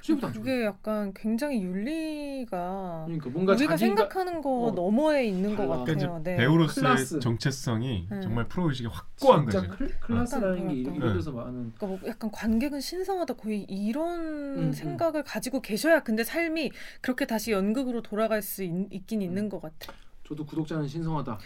주고 0.00 0.30
그게 0.32 0.64
약간 0.64 1.12
굉장히 1.14 1.62
윤리가 1.62 3.04
그러니까 3.06 3.30
뭔가 3.30 3.52
우리가 3.54 3.76
생각하는 3.76 4.40
거 4.42 4.66
어, 4.66 4.70
너머에 4.72 5.26
있는 5.26 5.56
것 5.56 5.62
달라. 5.68 5.84
그러니까 5.84 6.06
같아요. 6.08 6.22
네. 6.22 6.36
배우로서의 6.36 6.82
클라스. 6.84 7.18
정체성이 7.20 8.06
네. 8.10 8.20
정말 8.20 8.48
프로 8.48 8.68
의식이 8.68 8.88
확고한 8.88 9.48
진짜 9.50 9.66
거지. 9.66 9.78
클, 9.78 10.00
클래스라는 10.00 10.68
게 10.68 10.74
이런 10.74 11.16
데서 11.16 11.32
많은 11.32 11.72
그러니까 11.76 11.86
뭐 11.86 11.98
약간 12.06 12.30
관객은 12.30 12.80
신성하다 12.80 13.34
거의 13.34 13.62
이런 13.68 14.58
음. 14.58 14.72
생각을 14.72 15.22
가지고 15.24 15.60
계셔야 15.60 16.02
근데 16.02 16.24
삶이 16.24 16.72
그렇게 17.00 17.26
다시 17.26 17.52
연극으로 17.52 18.02
돌아갈 18.02 18.42
수 18.42 18.62
있, 18.62 18.70
있긴 18.90 19.22
있는 19.22 19.48
것 19.48 19.60
같아. 19.60 19.92
저도 20.26 20.44
구독자는 20.44 20.86
신성하다. 20.86 21.38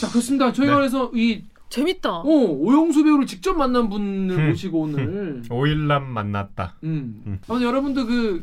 자 0.00 0.08
그렇습니다. 0.08 0.52
저희가 0.52 0.72
네. 0.74 0.78
그래서 0.78 1.10
이 1.14 1.44
재밌다. 1.74 2.10
어, 2.10 2.24
오영수 2.24 3.02
배우를 3.02 3.26
직접 3.26 3.54
만난 3.54 3.88
분을 3.88 4.38
음. 4.38 4.48
모시고 4.50 4.80
오늘 4.82 5.42
오일남 5.50 6.08
만났다. 6.08 6.76
음. 6.84 7.22
음. 7.26 7.38
아무튼 7.48 7.66
여러분도 7.66 8.06
그 8.06 8.42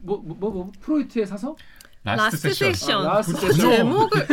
뭐 0.00 0.22
뭐뭐 0.24 0.70
프로이트의 0.80 1.26
사서 1.26 1.56
라스트, 2.04 2.22
라스트 2.46 2.54
세션. 2.54 2.72
세션. 2.72 3.04
아, 3.06 3.14
라스트 3.14 3.32
그 3.48 3.52
세션. 3.52 3.70
제목을 3.72 4.26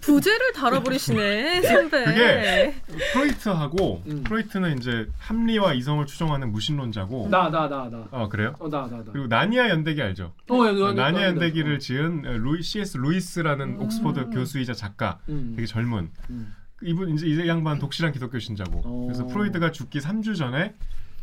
부제를 0.00 0.52
달아버리시네 0.52 1.60
선배. 1.66 2.04
그게 2.04 2.74
프로이트하고 3.12 4.02
음. 4.06 4.22
프로이트는 4.22 4.78
이제 4.78 5.08
합리와 5.18 5.74
이성을 5.74 6.06
추종하는 6.06 6.52
무신론자고. 6.52 7.28
나 7.30 7.50
나 7.50 7.68
나 7.68 7.88
나. 7.90 8.06
어 8.12 8.28
그래요? 8.28 8.54
어나나 8.60 8.86
나. 8.98 9.04
그리고 9.12 9.26
나니아 9.26 9.70
연대기 9.70 10.00
알죠? 10.00 10.32
어, 10.48 10.64
야, 10.66 10.72
나- 10.72 10.78
나- 10.94 11.02
나니아 11.10 11.20
나- 11.20 11.26
연대기를 11.26 11.72
나- 11.74 11.78
지은 11.80 12.22
루이, 12.22 12.62
C.S. 12.62 12.96
루이스라는 12.98 13.68
음. 13.70 13.80
옥스퍼드 13.82 14.30
교수이자 14.30 14.72
작가, 14.74 15.18
음. 15.28 15.54
되게 15.56 15.66
젊은 15.66 16.10
음. 16.30 16.54
이분 16.82 17.14
이제 17.14 17.26
이 17.26 17.48
양반 17.48 17.78
독실한 17.78 18.12
기독교 18.12 18.38
신자고. 18.38 18.82
어. 18.84 19.06
그래서 19.06 19.26
프로이드가 19.26 19.72
죽기 19.72 19.98
3주 19.98 20.36
전에 20.36 20.74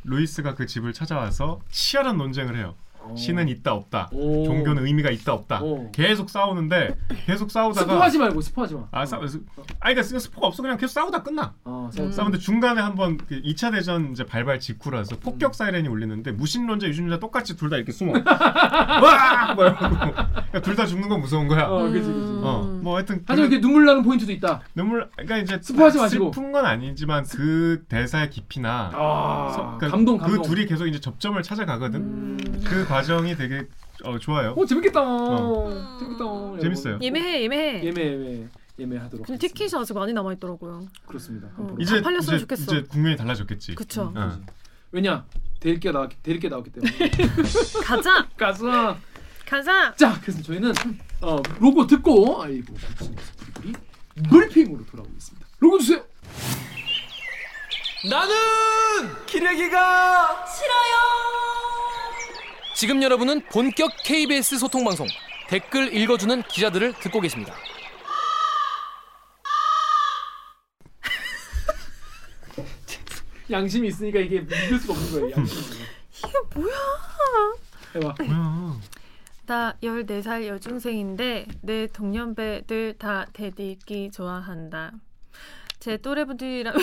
루이스가 0.03 0.55
그 0.55 0.65
집을 0.65 0.93
찾아와서 0.93 1.61
치열한 1.69 2.17
논쟁을 2.17 2.57
해요. 2.57 2.75
어. 3.07 3.15
신은 3.15 3.47
있다 3.49 3.73
없다. 3.73 4.09
오. 4.11 4.45
종교는 4.45 4.85
의미가 4.85 5.09
있다 5.11 5.33
없다. 5.33 5.61
오. 5.61 5.91
계속 5.91 6.29
싸우는데 6.29 6.95
계속 7.25 7.51
싸우다가 7.51 7.85
스포하지 7.93 8.17
말고 8.19 8.41
스포하지 8.41 8.73
마. 8.75 8.87
아 8.91 9.05
싸, 9.05 9.19
스- 9.27 9.41
아니 9.79 9.95
그러니까 9.95 10.19
스포가 10.19 10.47
없어 10.47 10.61
그냥 10.61 10.77
계속 10.77 10.93
싸우다 10.93 11.23
끝나. 11.23 11.53
어, 11.63 11.89
음. 11.99 12.11
싸우는데 12.11 12.39
중간에 12.39 12.81
한번 12.81 13.17
그 13.17 13.41
2차 13.41 13.71
대전 13.71 14.11
이제 14.11 14.25
발발 14.25 14.59
직후라서 14.59 15.17
폭격 15.19 15.55
사이렌이 15.55 15.87
울리는데 15.87 16.31
무신론자 16.31 16.87
유신론자 16.87 17.19
똑같이 17.19 17.55
둘 17.55 17.69
다 17.69 17.77
이렇게 17.77 17.91
숨어. 17.91 18.13
와! 18.23 19.53
뭐 19.55 19.65
이러고. 19.65 19.79
그러니까 19.97 20.61
둘다 20.61 20.85
죽는 20.85 21.09
건 21.09 21.19
무서운 21.21 21.47
거야. 21.47 21.63
어, 21.65 21.75
어, 21.75 21.83
그지 21.89 21.99
그지. 21.99 22.09
음. 22.11 22.81
뭐 22.83 22.95
하여튼 22.95 23.23
하지만 23.27 23.49
이렇게 23.49 23.61
눈물 23.61 23.85
나는 23.85 24.03
포인트도 24.03 24.31
있다. 24.31 24.61
눈물 24.75 25.09
그러니까 25.15 25.37
이제 25.37 25.59
스포하지 25.61 25.97
마시고. 25.97 26.31
슬픈 26.33 26.51
건 26.51 26.65
아니지만 26.65 27.25
그 27.25 27.83
대사의 27.89 28.29
깊이나 28.29 28.91
아, 28.93 29.51
서- 29.55 29.77
그러니까 29.77 29.87
감동 29.89 30.17
감동. 30.17 30.41
그 30.41 30.47
둘이 30.47 30.65
계속 30.65 30.85
이제 30.87 30.99
접점을 30.99 31.41
찾아가거든. 31.41 31.99
음. 31.99 32.61
그 32.65 32.85
과정이 32.95 33.35
되게 33.35 33.67
어, 34.03 34.17
좋아요. 34.19 34.53
오 34.55 34.65
재밌겠다. 34.65 35.01
어. 35.01 35.97
재밌다. 35.99 36.23
여러분. 36.25 36.59
재밌어요. 36.59 36.99
예매해 37.01 37.43
예매해. 37.43 37.83
예매 37.83 38.01
예매 38.03 38.47
예매하도록. 38.79 39.25
근데 39.25 39.47
티켓이 39.47 39.71
아직 39.79 39.93
많이 39.93 40.13
남아 40.13 40.33
있더라고요. 40.33 40.87
그렇습니다. 41.05 41.47
어. 41.57 41.75
이제 41.79 41.97
다 41.97 42.01
팔렸으면 42.03 42.37
이제, 42.37 42.43
좋겠어. 42.43 42.63
이제 42.63 42.83
국면이 42.87 43.15
달라졌겠지. 43.15 43.75
그쵸. 43.75 44.11
음, 44.15 44.17
어. 44.17 44.29
그지. 44.29 44.41
왜냐 44.91 45.25
대리께 45.59 45.91
나왔 45.91 46.11
대리께 46.23 46.49
나왔기 46.49 46.71
때문에. 46.71 46.91
가자 47.83 48.27
가자. 48.37 48.97
가자. 49.45 49.93
자, 49.95 50.19
그래서 50.21 50.41
저희는 50.41 50.73
어, 51.21 51.37
로고 51.59 51.85
듣고 51.85 52.41
아이고 52.43 52.73
우리 53.59 53.73
물핑으로 54.29 54.85
돌아오겠습니다. 54.85 55.47
로고 55.59 55.79
주세요. 55.79 56.03
나는 58.09 59.25
기레기가 59.25 60.45
지금 62.75 63.01
여러분은 63.01 63.41
본격 63.45 63.91
KBS 64.03 64.59
소통 64.59 64.83
방송 64.83 65.07
댓글 65.47 65.95
읽어주는 65.95 66.43
기자들을 66.43 66.93
듣고 66.99 67.21
계십니다. 67.21 67.55
양심이 73.49 73.87
있으니까 73.87 74.19
이게 74.19 74.41
믿을 74.41 74.77
수가 74.77 74.93
없는 74.93 75.11
거예요. 75.11 75.31
양심이. 75.37 75.61
이게 76.17 76.33
뭐야? 76.53 76.75
해봐. 77.95 78.15
뭐야? 78.25 78.75
나 79.45 79.73
14살 79.81 80.47
여중생인데 80.47 81.45
내 81.61 81.87
동년배들 81.87 82.97
다 82.97 83.25
대디기 83.31 84.11
좋아한다. 84.11 84.91
제 85.79 85.95
또래분들이라면 85.95 86.81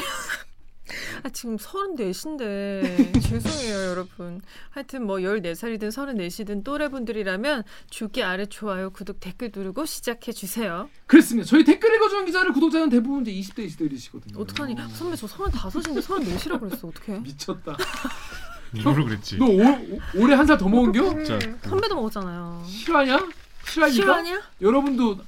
아, 1.24 1.28
지금 1.28 1.56
34인데 1.56 3.22
죄송해요 3.22 3.90
여러분. 3.90 4.40
하여튼 4.70 5.06
뭐 5.06 5.16
14살이든 5.18 5.88
34이든 5.90 6.64
또래분들이라면 6.64 7.62
주기 7.90 8.22
아래 8.24 8.46
좋아요 8.46 8.90
구독 8.90 9.20
댓글 9.20 9.50
누르고 9.54 9.86
시작해 9.86 10.32
주세요. 10.32 10.88
그렇습니다. 11.06 11.48
저희 11.48 11.64
댓글 11.64 11.94
읽어주는 11.94 12.24
기자를 12.26 12.52
구독자는 12.52 12.88
대부분 12.88 13.24
이제 13.26 13.32
20대 13.54 13.66
20대이시거든요. 13.68 14.38
어떡하니? 14.40 14.74
선배 14.94 15.16
저 15.16 15.26
35인데 15.28 16.00
34이라고 16.00 16.60
그랬어. 16.60 16.88
어떡해? 16.88 17.20
미쳤다. 17.24 17.76
누구로 18.72 19.04
그랬지? 19.04 19.36
너 19.38 19.46
올, 19.46 20.00
올해 20.16 20.34
한 20.34 20.46
살 20.46 20.58
더 20.58 20.68
먹은겨? 20.68 21.24
진짜. 21.24 21.38
선배도 21.62 21.94
먹었잖아요. 21.94 22.64
실화냐? 22.66 23.28
실화니까? 23.66 23.90
실화냐? 24.02 24.42
여러분도 24.60 25.18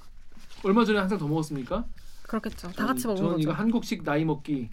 얼마 0.65 0.85
전에 0.85 0.99
한 0.99 1.09
살 1.09 1.19
더 1.19 1.29
먹었습니까? 1.29 1.85
그렇겠죠. 2.23 2.73
다 2.73 2.87
같이 2.87 3.05
저는- 3.05 3.09
먹은 3.09 3.17
저는 3.19 3.31
거죠. 3.33 3.43
이거 3.43 3.53
한국식 3.53 4.03
나이 4.03 4.25
먹기 4.25 4.71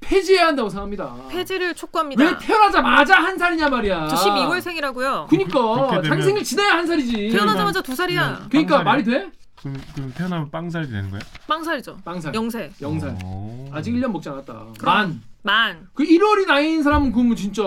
폐지해야 0.00 0.48
한다고 0.48 0.68
생각합니다. 0.68 1.14
폐지를 1.28 1.74
촉구합니다. 1.74 2.24
왜 2.24 2.38
태어나자마자 2.38 3.16
한 3.16 3.38
살이냐 3.38 3.68
말이야. 3.68 4.08
저 4.08 4.16
12월생이라요. 4.16 5.28
그니까 5.28 6.02
자기 6.02 6.22
생일 6.22 6.42
지나야 6.42 6.78
한 6.78 6.86
살이지. 6.86 7.30
태어나자마자 7.30 7.82
두 7.82 7.94
살이야. 7.94 8.46
그러니까? 8.50 8.82
말이 8.82 9.04
돼? 9.04 9.30
그럼, 9.56 9.76
그럼 9.94 10.12
태어나면 10.16 10.50
빵살이 10.50 10.88
되는 10.88 11.10
거야? 11.10 11.20
빵살이죠. 11.46 11.98
빵살. 12.02 12.34
영세. 12.34 12.72
영살. 12.80 13.18
오. 13.22 13.68
아직 13.72 13.92
1년 13.92 14.10
먹지 14.10 14.28
않았다. 14.30 14.66
만. 14.82 15.22
만. 15.42 15.88
그 15.92 16.02
1월이 16.02 16.46
나이인 16.46 16.82
사람은 16.82 17.12
그러면 17.12 17.36
진짜 17.36 17.62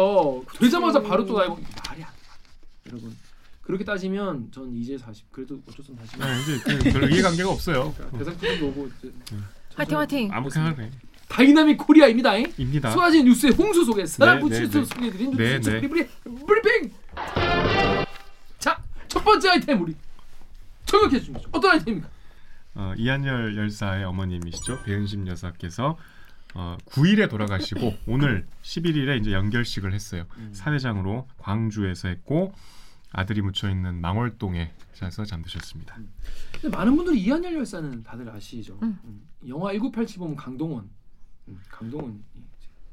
되자마자 0.59 1.01
바로 1.01 1.23
또 1.25 1.37
나이 1.37 1.47
먹 1.47 1.59
말이 1.87 2.03
안 2.03 2.09
돼. 2.09 2.89
여러분. 2.89 3.15
그렇게 3.61 3.83
따지면 3.85 4.49
전 4.51 4.75
이제 4.75 4.97
40. 4.97 5.31
그래도 5.31 5.59
어쩔 5.69 5.85
수 5.85 5.91
없는 5.91 6.05
40. 6.07 6.19
네, 6.19 6.41
이제 6.41 6.89
그, 6.91 6.99
별 6.99 7.11
이해관계가 7.11 7.49
없어요. 7.49 7.93
그러니까 7.95 8.17
대상 8.17 8.37
투도 8.37 8.67
오고 8.67 8.89
이제 8.99 9.13
화이팅 9.75 9.97
화이팅. 9.99 10.29
아무렇게나 10.33 10.65
하네. 10.65 10.91
Dynamic 11.33 11.79
Korea입니다. 11.79 12.37
입니다. 12.37 12.91
쏟아지는 12.91 13.23
뉴스의 13.23 13.53
홍수 13.53 13.83
속에 13.83 14.05
사람 14.05 14.35
네, 14.35 14.41
부치수 14.41 14.69
네, 14.71 14.79
네. 14.79 14.85
소개해드린 14.85 15.31
네, 15.35 15.57
뉴스 15.57 15.69
네. 15.69 15.81
브리브리 15.81 16.07
브리핑. 16.45 16.91
자, 18.59 18.79
첫 19.07 19.23
번째 19.23 19.49
아이템 19.49 19.81
우리 19.81 19.95
저격해 20.85 21.19
주시죠. 21.19 21.49
어떤 21.51 21.71
아이템입니까? 21.71 22.09
어, 22.75 22.93
이한열 22.97 23.57
열사의 23.57 24.05
어머님이시죠. 24.05 24.83
배은심 24.83 25.27
여사께서 25.27 25.97
어, 26.53 26.77
9일에 26.85 27.27
돌아가시고 27.31 27.95
오늘 28.05 28.45
11일에 28.61 29.19
이제 29.19 29.31
영결식을 29.31 29.91
했어요. 29.91 30.25
음. 30.37 30.51
사회장으로 30.53 31.27
광주에서 31.39 32.09
했고 32.09 32.53
아들이 33.11 33.41
묻혀 33.41 33.71
있는 33.71 33.99
망월동에서 34.01 35.25
잠드셨습니다. 35.25 35.97
근데 36.61 36.77
많은 36.77 36.95
분들이 36.95 37.19
이한열 37.21 37.55
열사는 37.55 38.03
다들 38.03 38.29
아시죠? 38.29 38.77
음. 38.83 38.99
음. 39.03 39.27
영화 39.47 39.71
1987 39.71 40.19
보면 40.19 40.35
강동원, 40.35 40.89
음, 41.47 41.59
강동원 41.69 42.23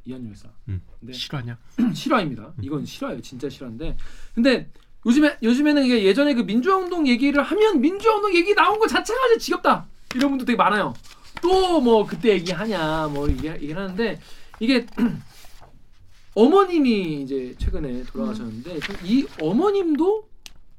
이한열 0.04 0.28
열사. 0.30 0.48
음. 0.68 0.80
근데 0.98 1.12
실화냐? 1.12 1.58
실화입니다. 1.94 2.52
이건 2.62 2.84
실화예요. 2.84 3.20
진짜 3.20 3.48
실화인데. 3.48 3.96
근데 4.34 4.70
요즘에 5.06 5.38
요즘에는 5.42 5.84
이게 5.84 6.04
예전에 6.04 6.34
그 6.34 6.42
민주화 6.42 6.76
운동 6.76 7.06
얘기를 7.06 7.42
하면 7.42 7.80
민주화 7.80 8.16
운동 8.16 8.34
얘기 8.34 8.54
나온 8.54 8.78
거 8.78 8.86
자체가 8.86 9.18
이제 9.28 9.38
지겹다. 9.38 9.86
이런 10.14 10.30
분도 10.30 10.44
되게 10.44 10.56
많아요. 10.56 10.94
또 11.42 11.80
뭐 11.80 12.04
그때 12.04 12.30
얘기하냐 12.32 13.08
뭐 13.08 13.28
얘기 13.30 13.46
얘기 13.46 13.72
하는데 13.72 14.20
이게 14.58 14.86
어머님이 16.34 17.22
이제 17.22 17.54
최근에 17.58 18.04
돌아가셨는데 18.04 18.80
이 19.04 19.26
어머님도 19.40 20.28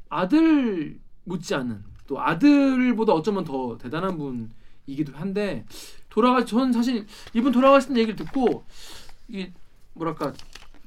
아들 0.10 1.00
못지않은 1.24 1.84
또 2.08 2.20
아들보다 2.22 3.14
어쩌면 3.14 3.44
더 3.44 3.78
대단한 3.78 4.18
분이기도 4.18 5.18
한데 5.18 5.66
돌아가 6.12 6.46
전 6.46 6.72
사실 6.72 7.08
이분 7.34 7.52
돌아가신 7.52 7.98
얘기를 7.98 8.16
듣고 8.16 8.64
이 9.28 9.48
뭐랄까 9.94 10.34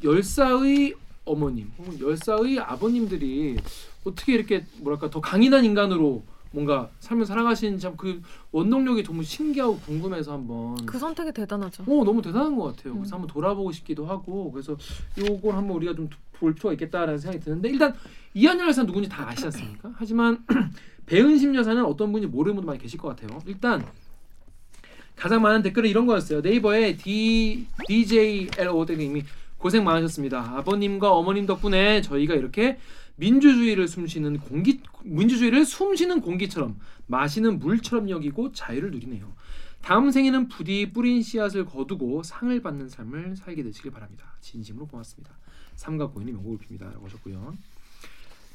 열사의 0.03 0.95
어머님 1.25 1.73
혹은 1.79 1.99
열사의 1.99 2.61
아버님들이 2.61 3.57
어떻게 4.05 4.35
이렇게 4.35 4.65
뭐랄까 4.79 5.11
더 5.11 5.21
강인한 5.21 5.65
인간으로 5.65 6.23
뭔가 6.53 6.89
삶을 7.01 7.27
살아가시는지 7.27 7.83
참그 7.83 8.23
원동력이 8.53 9.03
너무 9.03 9.25
신기하고 9.25 9.79
궁금해서 9.81 10.35
한번 10.35 10.87
그 10.87 10.99
선택이 10.99 11.33
대단하죠. 11.33 11.83
어 11.83 12.05
너무 12.05 12.23
대단한 12.23 12.57
것 12.57 12.77
같아요. 12.77 12.95
그래서 12.95 13.17
음. 13.17 13.23
한번 13.23 13.27
돌아보고 13.27 13.73
싶기도 13.73 14.07
하고 14.07 14.53
그래서 14.53 14.77
요걸 15.19 15.57
한번 15.57 15.77
우리가 15.79 15.95
좀 15.97 16.09
볼 16.39 16.55
필요가 16.55 16.73
있겠다라는 16.75 17.19
생각이 17.19 17.43
드는데 17.45 17.69
일단 17.71 17.95
이한열 18.35 18.69
여사 18.69 18.85
누군지 18.85 19.09
다 19.09 19.29
아시지 19.29 19.47
않습니까? 19.47 19.93
하지만 19.95 20.45
배은심 21.07 21.55
여사는 21.55 21.85
어떤 21.85 22.13
분이 22.13 22.27
모르는 22.27 22.57
분도 22.57 22.67
많이 22.67 22.79
계실 22.79 22.99
것 22.99 23.09
같아요. 23.09 23.41
일단 23.47 23.85
가장 25.17 25.43
많은 25.43 25.63
댓글은 25.63 25.89
이런 25.89 26.07
거였어요. 26.07 26.41
네이버에 26.41 26.97
D 26.97 27.67
DJLO 27.87 28.85
님이 28.91 29.25
고생 29.59 29.85
많으셨습니다. 29.85 30.59
아버님과 30.59 31.13
어머님 31.13 31.47
덕분에 31.47 32.03
저희가 32.03 32.35
이렇게 32.35 32.79
민주주의를 33.17 33.89
숨쉬는 33.89 34.39
공기 34.41 34.81
민주주의를 35.05 35.65
숨쉬는 35.65 36.21
공기처럼 36.21 36.79
마시는 37.07 37.59
물처럼 37.61 38.11
여기고 38.11 38.53
자유를 38.53 38.91
누리네요. 38.91 39.33
다음 39.81 40.11
생에는 40.11 40.49
부디 40.49 40.91
뿌린 40.93 41.23
씨앗을 41.23 41.67
거두고 41.67 42.23
상을 42.23 42.61
받는 42.61 42.89
삶을 42.89 43.37
살게 43.37 43.63
되시길 43.63 43.91
바랍니다. 43.91 44.37
진심으로 44.41 44.87
고맙습니다. 44.87 45.31
삼가 45.77 46.09
고인의 46.09 46.35
명복을 46.35 46.59
빕니다라고 46.59 47.05
하셨고요. 47.05 47.55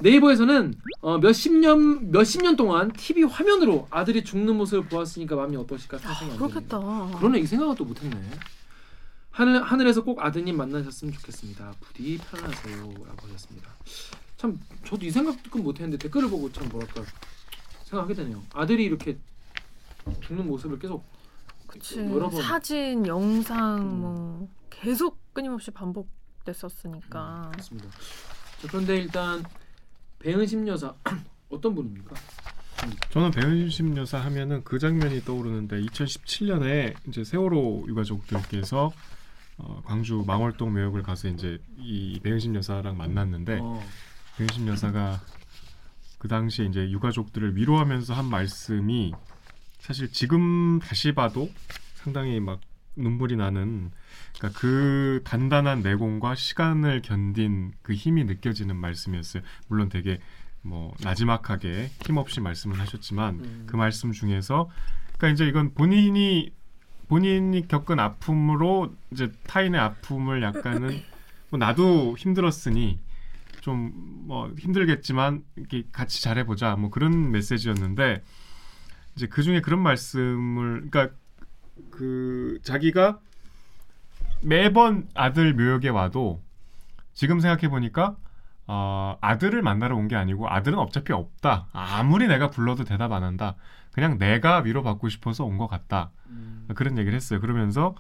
네이버에서는 0.02 0.74
어, 1.02 1.18
몇십 1.18 1.54
년 1.58 2.12
몇십 2.12 2.42
년 2.42 2.56
동안 2.56 2.92
TV 2.94 3.24
화면으로 3.24 3.88
아들이 3.90 4.24
죽는 4.24 4.56
모습을 4.56 4.88
보았으니까 4.88 5.36
마음이 5.36 5.58
어떠실까 5.58 5.98
상상이 5.98 6.32
안. 6.32 6.38
그렇겠다. 6.38 6.80
그러네 7.20 7.40
이 7.40 7.46
생각은 7.46 7.76
또 7.76 7.84
못했네. 7.86 8.18
하늘 9.32 9.62
하늘에서 9.62 10.04
꼭 10.04 10.24
아드님 10.24 10.56
만나셨으면 10.58 11.14
좋겠습니다. 11.16 11.74
부디 11.82 12.18
편안하세요라고 12.18 13.28
하셨습니다. 13.28 13.70
참 14.38 14.60
저도 14.86 15.06
이 15.06 15.12
생각 15.12 15.44
조금 15.44 15.64
못했는데 15.64 15.98
댓글을 15.98 16.30
보고 16.30 16.50
참 16.52 16.68
뭐랄까 16.70 17.04
생각하게 17.84 18.14
되네요. 18.16 18.42
아들이 18.54 18.86
이렇게 18.86 19.18
죽는 20.22 20.48
모습을 20.48 20.80
계속 20.80 21.04
그치. 21.68 22.00
여러 22.00 22.30
번 22.30 22.42
사진, 22.42 23.06
영상 23.06 23.78
음. 23.82 24.00
뭐 24.02 24.50
계속 24.70 25.20
끊임없이 25.34 25.72
반복됐었으니까. 25.72 27.50
그렇습니다. 27.52 27.90
자, 27.90 28.68
그런데 28.70 28.98
일단 28.98 29.44
배은심 30.20 30.68
여사 30.68 30.94
어떤 31.50 31.76
분입니까? 31.76 32.16
저는 33.10 33.32
배은심 33.32 33.98
여사 33.98 34.20
하면은 34.20 34.64
그 34.64 34.80
장면이 34.80 35.22
떠오르는데 35.22 35.82
2017년에 35.82 36.96
이제 37.08 37.24
세월호 37.24 37.86
유가족들께서 37.88 38.92
어, 39.58 39.82
광주 39.86 40.24
망월동 40.26 40.74
매역을 40.74 41.04
가서 41.04 41.28
이제 41.28 41.60
이 41.78 42.20
배은심 42.24 42.56
여사랑 42.56 42.98
만났는데 42.98 43.60
어. 43.62 43.84
배은심 44.38 44.68
여사가 44.68 45.20
그 46.18 46.28
당시에 46.28 46.66
이제 46.66 46.90
유가족들을 46.90 47.56
위로하면서 47.58 48.14
한 48.14 48.26
말씀이 48.26 49.14
사실 49.80 50.12
지금 50.12 50.80
다시 50.80 51.14
봐도 51.14 51.50
상당히 51.96 52.40
막 52.40 52.60
눈물이 53.00 53.36
나는 53.36 53.92
그러니까 54.38 54.60
그 54.60 55.22
단단한 55.24 55.82
내공과 55.82 56.36
시간을 56.36 57.02
견딘 57.02 57.74
그 57.82 57.94
힘이 57.94 58.24
느껴지는 58.26 58.76
말씀이었어요. 58.76 59.44
물론 59.68 59.90
되게 59.90 60.20
뭐 60.62 60.94
나지막하게 61.02 61.90
힘없이 62.06 62.42
말씀을 62.42 62.80
하셨지만 62.80 63.36
음. 63.36 63.64
그 63.66 63.76
말씀 63.76 64.12
중에서 64.12 64.70
그러니까 65.18 65.30
이제 65.30 65.48
이건 65.48 65.74
본인이 65.74 66.52
본인이 67.08 67.68
겪은 67.68 68.00
아픔으로 68.00 68.96
이제 69.12 69.32
타인의 69.48 69.80
아픔을 69.80 70.44
약간은 70.44 71.02
뭐 71.50 71.58
나도 71.58 72.16
힘들었으니 72.18 73.00
좀 73.62 74.20
뭐 74.30 74.54
힘들겠지만 74.60 75.44
이렇게 75.56 75.84
같이 75.92 76.22
잘해보자 76.22 76.76
뭐 76.76 76.92
그런 76.92 77.32
메시지였는데 77.32 78.22
이제 79.16 79.26
그 79.26 79.42
중에 79.42 79.60
그런 79.60 79.82
말씀을 79.82 80.88
그러니까 80.88 81.16
그 81.92 82.60
자기가 82.64 83.20
매번 84.42 85.08
아들 85.16 85.54
묘역에 85.54 85.90
와도 85.90 86.42
지금 87.14 87.40
생각해 87.40 87.70
보니까 87.70 88.16
어, 88.68 89.18
아들을 89.22 89.62
만나러 89.62 89.96
온 89.96 90.08
게 90.08 90.16
아니고 90.16 90.48
아들은 90.48 90.78
어차피 90.78 91.12
없다. 91.12 91.68
아무리 91.74 92.28
내가 92.28 92.50
불러도 92.50 92.84
대답 92.84 93.12
안 93.12 93.24
한다. 93.24 93.56
그냥 93.92 94.18
내가 94.20 94.60
위로받고 94.60 95.10
싶어서 95.10 95.44
온 95.44 95.58
것 95.58 95.68
같다. 95.68 96.12
음. 96.30 96.68
그런 96.76 96.98
얘기를 96.98 97.16
했어요. 97.16 97.40
그러면서 97.42 97.96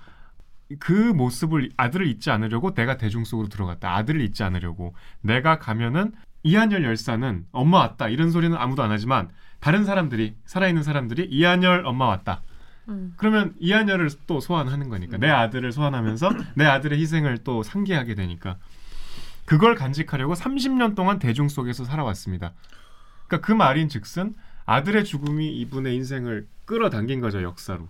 그 0.79 0.93
모습을 0.93 1.71
아들을 1.75 2.05
잊지 2.05 2.29
않으려고 2.29 2.73
내가 2.75 2.97
대중 2.97 3.23
속으로 3.25 3.49
들어갔다. 3.49 3.95
아들을 3.95 4.21
잊지 4.21 4.43
않으려고 4.43 4.93
내가 5.21 5.57
가면은 5.57 6.13
이한열 6.43 6.85
열사는 6.85 7.45
엄마 7.51 7.79
왔다 7.79 8.07
이런 8.07 8.29
소리는 8.31 8.55
아무도 8.55 8.83
안 8.83 8.91
하지만 8.91 9.29
다른 9.59 9.83
사람들이 9.83 10.35
살아있는 10.45 10.83
사람들이 10.83 11.25
이한열 11.25 11.85
엄마 11.85 12.05
왔다. 12.05 12.43
음. 12.89 13.13
그러면 13.17 13.55
이한열을 13.59 14.09
또 14.27 14.39
소환하는 14.39 14.89
거니까 14.89 15.17
내 15.17 15.29
아들을 15.29 15.71
소환하면서 15.71 16.31
내 16.55 16.65
아들의 16.65 16.99
희생을 16.99 17.39
또 17.39 17.63
상기하게 17.63 18.15
되니까 18.15 18.57
그걸 19.45 19.75
간직하려고 19.75 20.33
30년 20.33 20.95
동안 20.95 21.19
대중 21.19 21.49
속에서 21.49 21.83
살아왔습니다. 21.85 22.53
그러니까 23.27 23.45
그 23.45 23.51
말인즉슨 23.51 24.35
아들의 24.65 25.05
죽음이 25.05 25.51
이분의 25.61 25.95
인생을 25.95 26.47
끌어당긴 26.65 27.21
거죠 27.21 27.41
역사로. 27.41 27.87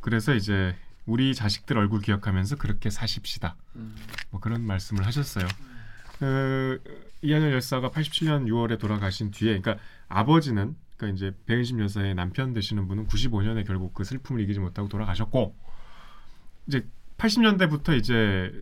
그래서 0.00 0.34
이제 0.34 0.74
우리 1.06 1.34
자식들 1.34 1.78
얼굴 1.78 2.00
기억하면서 2.00 2.56
그렇게 2.56 2.90
사십시다. 2.90 3.56
음. 3.76 3.94
뭐 4.30 4.40
그런 4.40 4.62
말씀을 4.66 5.06
하셨어요. 5.06 5.46
그 6.18 6.82
이한열 7.22 7.52
열사가 7.52 7.90
87년 7.90 8.46
6월에 8.46 8.78
돌아가신 8.78 9.30
뒤에, 9.30 9.58
그러니까 9.58 9.82
아버지는 10.08 10.76
그러니까 10.98 11.16
이제 11.16 11.34
배은심 11.46 11.80
여사의 11.80 12.14
남편 12.14 12.52
되시는 12.52 12.86
분은 12.88 13.06
95년에 13.06 13.66
결국 13.66 13.94
그 13.94 14.04
슬픔을 14.04 14.42
이기지 14.42 14.60
못하고 14.60 14.88
돌아가셨고, 14.88 15.54
이제 16.66 16.86
80년대부터 17.16 17.96
이제 17.96 18.52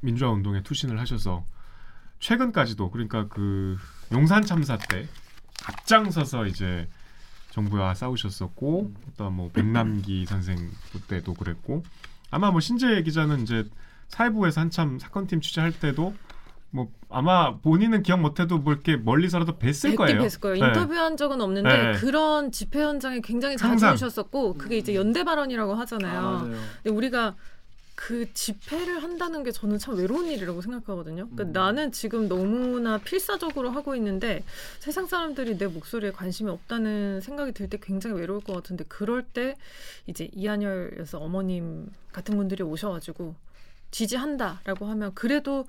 민주화 0.00 0.30
운동에 0.30 0.62
투신을 0.62 0.98
하셔서 0.98 1.44
최근까지도 2.20 2.90
그러니까 2.90 3.28
그 3.28 3.76
용산 4.12 4.42
참사 4.42 4.78
때 4.78 5.06
앞장서서 5.66 6.46
이제 6.46 6.88
정부와 7.50 7.94
싸우셨었고 7.94 8.94
또 9.16 9.30
뭐 9.30 9.50
백남기 9.50 10.26
선생 10.26 10.70
때도 11.08 11.34
그랬고 11.34 11.82
아마 12.30 12.50
뭐 12.50 12.60
신재 12.60 13.02
기자는 13.02 13.42
이제 13.42 13.68
사회부에서 14.08 14.60
한참 14.60 14.98
사건팀 14.98 15.40
취재할 15.40 15.72
때도 15.72 16.14
뭐 16.70 16.88
아마 17.08 17.56
본인은 17.58 18.02
기억 18.02 18.20
못해도 18.20 18.58
뭐 18.58 18.72
이렇게 18.72 18.96
멀리서라도 18.96 19.58
뵀을 19.58 19.96
거예요. 19.96 20.20
뵀을 20.20 20.40
거예요. 20.40 20.56
네. 20.62 20.66
인터뷰한 20.68 21.16
적은 21.16 21.40
없는데 21.40 21.92
네. 21.92 21.92
그런 21.98 22.52
집회 22.52 22.82
현장에 22.82 23.20
굉장히 23.20 23.56
자주 23.56 23.70
항상. 23.70 23.94
오셨었고 23.94 24.54
그게 24.54 24.76
이제 24.76 24.94
연대 24.94 25.24
발언이라고 25.24 25.74
하잖아요. 25.74 26.20
아. 26.20 26.40
근데 26.42 26.90
우리가 26.90 27.34
그 27.94 28.30
집회를 28.34 29.02
한다는 29.02 29.42
게 29.42 29.50
저는 29.52 29.78
참 29.78 29.96
외로운 29.96 30.26
일이라고 30.26 30.60
생각하거든요. 30.60 31.28
그러니까 31.30 31.44
음. 31.44 31.52
나는 31.52 31.92
지금 31.92 32.28
너무나 32.28 32.98
필사적으로 32.98 33.70
하고 33.70 33.94
있는데 33.96 34.44
세상 34.80 35.06
사람들이 35.06 35.56
내 35.56 35.66
목소리에 35.66 36.10
관심이 36.10 36.50
없다는 36.50 37.22
생각이 37.22 37.52
들 37.52 37.70
때 37.70 37.78
굉장히 37.80 38.20
외로울 38.20 38.42
것 38.42 38.52
같은데 38.54 38.84
그럴 38.86 39.22
때 39.22 39.56
이제 40.06 40.28
이한열 40.34 40.96
여사 40.98 41.16
어머님 41.16 41.88
같은 42.12 42.36
분들이 42.36 42.62
오셔가지고 42.62 43.34
지지한다라고 43.92 44.84
하면 44.86 45.12
그래도 45.14 45.64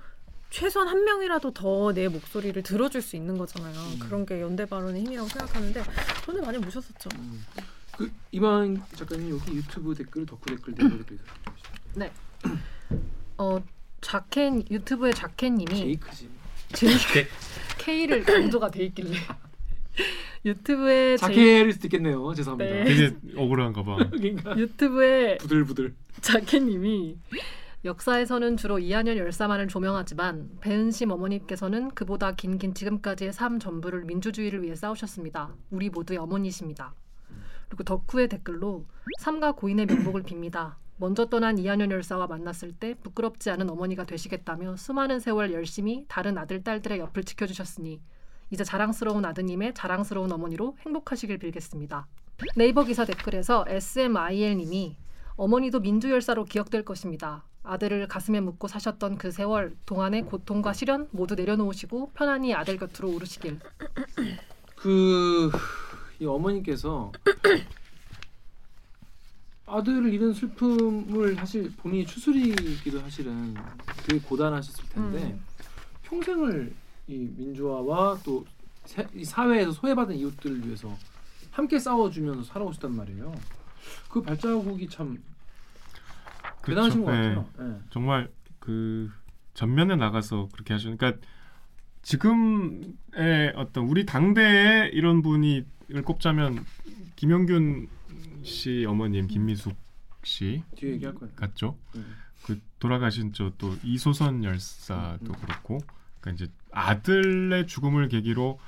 최소한 0.50 0.88
한 0.88 1.04
명이라도 1.04 1.52
더 1.52 1.92
내 1.94 2.08
목소리를 2.08 2.62
들어줄 2.64 3.02
수 3.02 3.16
있는 3.16 3.38
거잖아요. 3.38 3.74
음. 3.78 4.00
그런 4.00 4.26
게 4.26 4.42
연대 4.42 4.66
발언의 4.66 5.02
힘이라고 5.04 5.28
생각하는데 5.30 5.84
저는 6.26 6.42
많이 6.42 6.58
모셨었죠. 6.58 7.10
음. 7.18 7.46
그 7.98 8.12
이만 8.32 8.82
작가님 8.96 9.30
여기 9.32 9.54
유튜브 9.56 9.94
댓글 9.96 10.26
덕후 10.26 10.46
댓글 10.46 10.74
내보기도 10.78 11.16
있어요. 11.16 12.12
어 13.38 13.64
자켄 14.02 14.64
유튜브에 14.70 15.12
자켄님이 15.12 15.76
제이크지. 15.76 16.30
제이크 16.74 17.26
K를 17.80 18.24
강조가 18.24 18.70
돼 18.70 18.86
있길래 18.86 19.18
유튜브에 20.46 21.18
자케일 21.18 21.72
수도 21.74 21.88
있겠네요. 21.88 22.34
죄송합니다. 22.36 22.72
네. 22.72 22.84
되게 22.84 23.16
억울한가 23.36 23.84
봐. 23.84 23.98
그러니까 24.12 24.58
유튜브에 24.58 25.38
부들부들. 25.38 25.96
자켓님이 26.22 27.18
역사에서는 27.86 28.58
주로 28.58 28.80
이한열 28.80 29.18
열사만을 29.18 29.68
조명하지만 29.68 30.58
배은심 30.62 31.12
어머니께서는 31.12 31.90
그보다 31.90 32.32
긴긴 32.32 32.74
지금까지의 32.74 33.32
삶 33.32 33.60
전부를 33.60 34.06
민주주의를 34.06 34.63
위해 34.63 34.76
싸우셨습니다. 34.76 35.54
우리 35.70 35.90
모두의 35.90 36.18
어머니십니다. 36.18 36.96
그리고 37.70 37.84
덕후의 37.84 38.30
댓글로 38.30 38.86
삼가 39.20 39.52
고인의 39.52 39.86
명복을 39.86 40.24
빕니다. 40.24 40.76
먼저 40.98 41.28
떠난 41.28 41.60
이한열 41.60 41.92
열사와 41.92 42.26
만났을 42.26 42.72
때 42.72 42.96
부끄럽지 42.96 43.52
않은 43.52 43.70
어머니가 43.70 44.06
되시겠다며 44.06 44.76
수많은 44.76 45.20
세월 45.20 45.54
열심히 45.54 46.06
다른 46.08 46.40
아들 46.40 46.63
딸들의 46.63 46.98
옆을 46.98 47.24
지켜주셨으니 47.24 48.02
이제 48.50 48.63
자랑스러운 48.63 49.24
아드님의 49.24 49.76
자랑스러운 49.76 50.32
어머니로 50.32 50.78
행복하시길 50.84 51.38
빌겠습니다. 51.38 52.08
네이버 52.56 52.84
기사 52.84 53.06
댓글에서 53.06 53.66
SMIL님이 53.68 54.98
어머니도 55.36 55.82
민주열사로 55.82 56.46
기억될 56.46 56.84
것입니다. 56.84 57.44
아들을 57.67 58.08
가슴에 58.08 58.39
묻고 58.39 58.67
사셨던 58.67 59.17
그 59.17 59.32
세월 59.32 59.75
동안의 59.86 60.23
고통과 60.23 60.73
시련 60.73 61.08
모두 61.12 61.36
내려놓으시고 61.36 62.12
편안히 62.13 62.53
아들 62.53 62.77
곁으로 62.77 63.12
오르시길. 63.13 63.60
그 64.75 65.51
이 66.19 66.25
어머니께서 66.25 67.12
아들을 69.65 70.12
잃은 70.13 70.34
슬픔을 70.34 71.36
사실 71.36 71.71
본인이 71.77 72.06
추스리기도 72.06 72.99
사실은 73.01 73.53
되게 74.08 74.19
고단하셨을 74.21 74.89
텐데 74.89 75.23
음. 75.25 75.43
평생을 76.03 76.73
이 77.08 77.30
민주화와 77.38 78.17
또 78.23 78.43
이 79.13 79.25
사회에서 79.25 79.73
소외받은 79.73 80.15
이웃들을 80.15 80.65
위해서 80.65 80.95
함께 81.51 81.77
싸워주면서 81.77 82.43
살아오셨단 82.43 82.95
말이에요. 82.95 83.36
그 84.10 84.21
발자국이 84.21 84.88
참 84.88 85.21
대단하신 86.71 87.03
것 87.03 87.12
네. 87.12 87.17
같아요. 87.36 87.49
예. 87.60 87.80
정말 87.89 88.30
그 88.60 89.10
전면에 89.53 89.95
나가서 89.95 90.49
그렇게 90.53 90.73
하시는 90.73 90.97
그러니까 90.97 91.21
지금의 92.01 93.53
어떤 93.56 93.86
우리 93.86 94.06
당대에 94.06 94.89
이런 94.93 95.21
분이 95.21 95.65
을 95.89 96.01
꼽자면 96.01 96.65
김영균 97.15 97.88
씨 98.43 98.86
어머님 98.86 99.27
김미숙 99.27 99.73
씨 100.23 100.63
뒤에 100.75 100.91
얘기할 100.93 101.15
거예요. 101.15 101.34
같죠. 101.36 101.77
음. 101.95 102.06
그 102.43 102.60
돌아가신 102.80 103.32
저 103.34 103.51
또 103.58 103.73
이소선 103.84 104.43
열사도 104.43 105.25
음. 105.25 105.32
그렇고 105.41 105.80
그러니까 106.19 106.32
이제 106.43 106.51
아들의 106.71 107.67
죽음을 107.67 108.10
계기로 108.10 108.60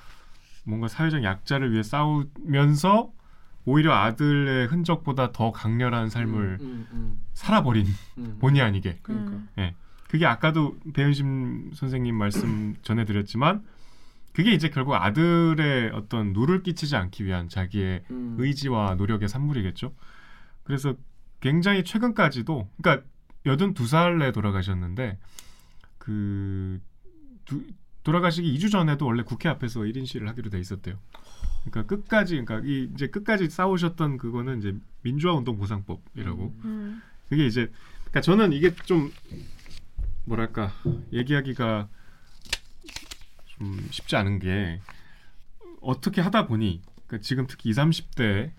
뭔가 0.64 0.88
사회적 0.88 1.24
약자를 1.24 1.72
위해 1.74 1.84
싸우면서 1.84 3.12
오히려 3.66 3.94
아들의 3.94 4.68
흔적보다 4.68 5.32
더 5.32 5.52
강렬한 5.52 6.10
삶을 6.10 6.58
음, 6.62 6.88
음, 6.92 7.22
살아버린 7.34 7.86
음. 8.18 8.38
본의 8.40 8.62
아니게 8.62 9.00
그러니까. 9.02 9.32
음. 9.58 9.72
그게 10.10 10.26
아까도 10.26 10.76
배은심 10.94 11.72
선생님 11.76 12.16
말씀 12.16 12.76
전해드렸지만 12.82 13.64
그게 14.34 14.54
이제 14.54 14.70
결국 14.70 14.96
아들의 14.96 15.92
어떤 15.94 16.34
누를 16.34 16.64
끼치지 16.64 16.96
않기 16.96 17.26
위한 17.26 17.48
자기의 17.50 18.04
음. 18.10 18.36
의지와 18.40 18.96
노력의 18.96 19.28
산물이겠죠. 19.28 19.94
그래서 20.64 20.96
굉장히 21.42 21.84
최근까지도 21.84 22.70
그러니까 22.82 23.06
82살에 23.46 24.34
돌아가셨는데 24.34 25.20
그 25.98 26.80
두- 27.46 27.66
돌아가시기 28.04 28.52
2주 28.58 28.72
전에도 28.72 29.06
원래 29.06 29.24
국회 29.24 29.50
앞에서 29.50 29.82
1인 29.82 30.06
시위를 30.06 30.28
하기로 30.30 30.50
돼 30.50 30.60
있었대요. 30.60 30.96
그러니까 31.66 31.96
끝까지 31.96 32.42
그러니까 32.42 32.68
이 32.68 32.90
이제 32.94 33.08
끝까지 33.08 33.50
싸우셨던 33.50 34.18
그거는 34.18 34.60
이제 34.60 34.76
민주화 35.02 35.34
운동 35.34 35.58
보상법이라고 35.58 36.44
음. 36.44 36.62
음. 36.66 37.02
그게 37.30 37.46
이제 37.46 37.72
그러니까 38.02 38.22
저는 38.22 38.54
이게 38.54 38.74
좀 38.86 39.12
뭐랄까 40.26 40.72
얘기하기가 41.14 41.88
좀 43.46 43.88
쉽지 43.92 44.16
않은 44.16 44.40
게 44.40 44.82
어떻게 45.82 46.22
하다 46.22 46.48
보니 46.48 46.82
그러니까 47.08 47.24
지금 47.24 47.48
특히 47.48 47.70
20, 47.70 47.84
30대, 47.84 48.52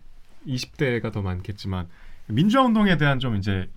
20대가 0.47 1.13
더 1.13 1.23
많겠지만 1.23 1.89
민주화 2.27 2.65
운동에 2.65 2.97
대한 2.97 3.19
좀 3.19 3.37
이제 3.37 3.69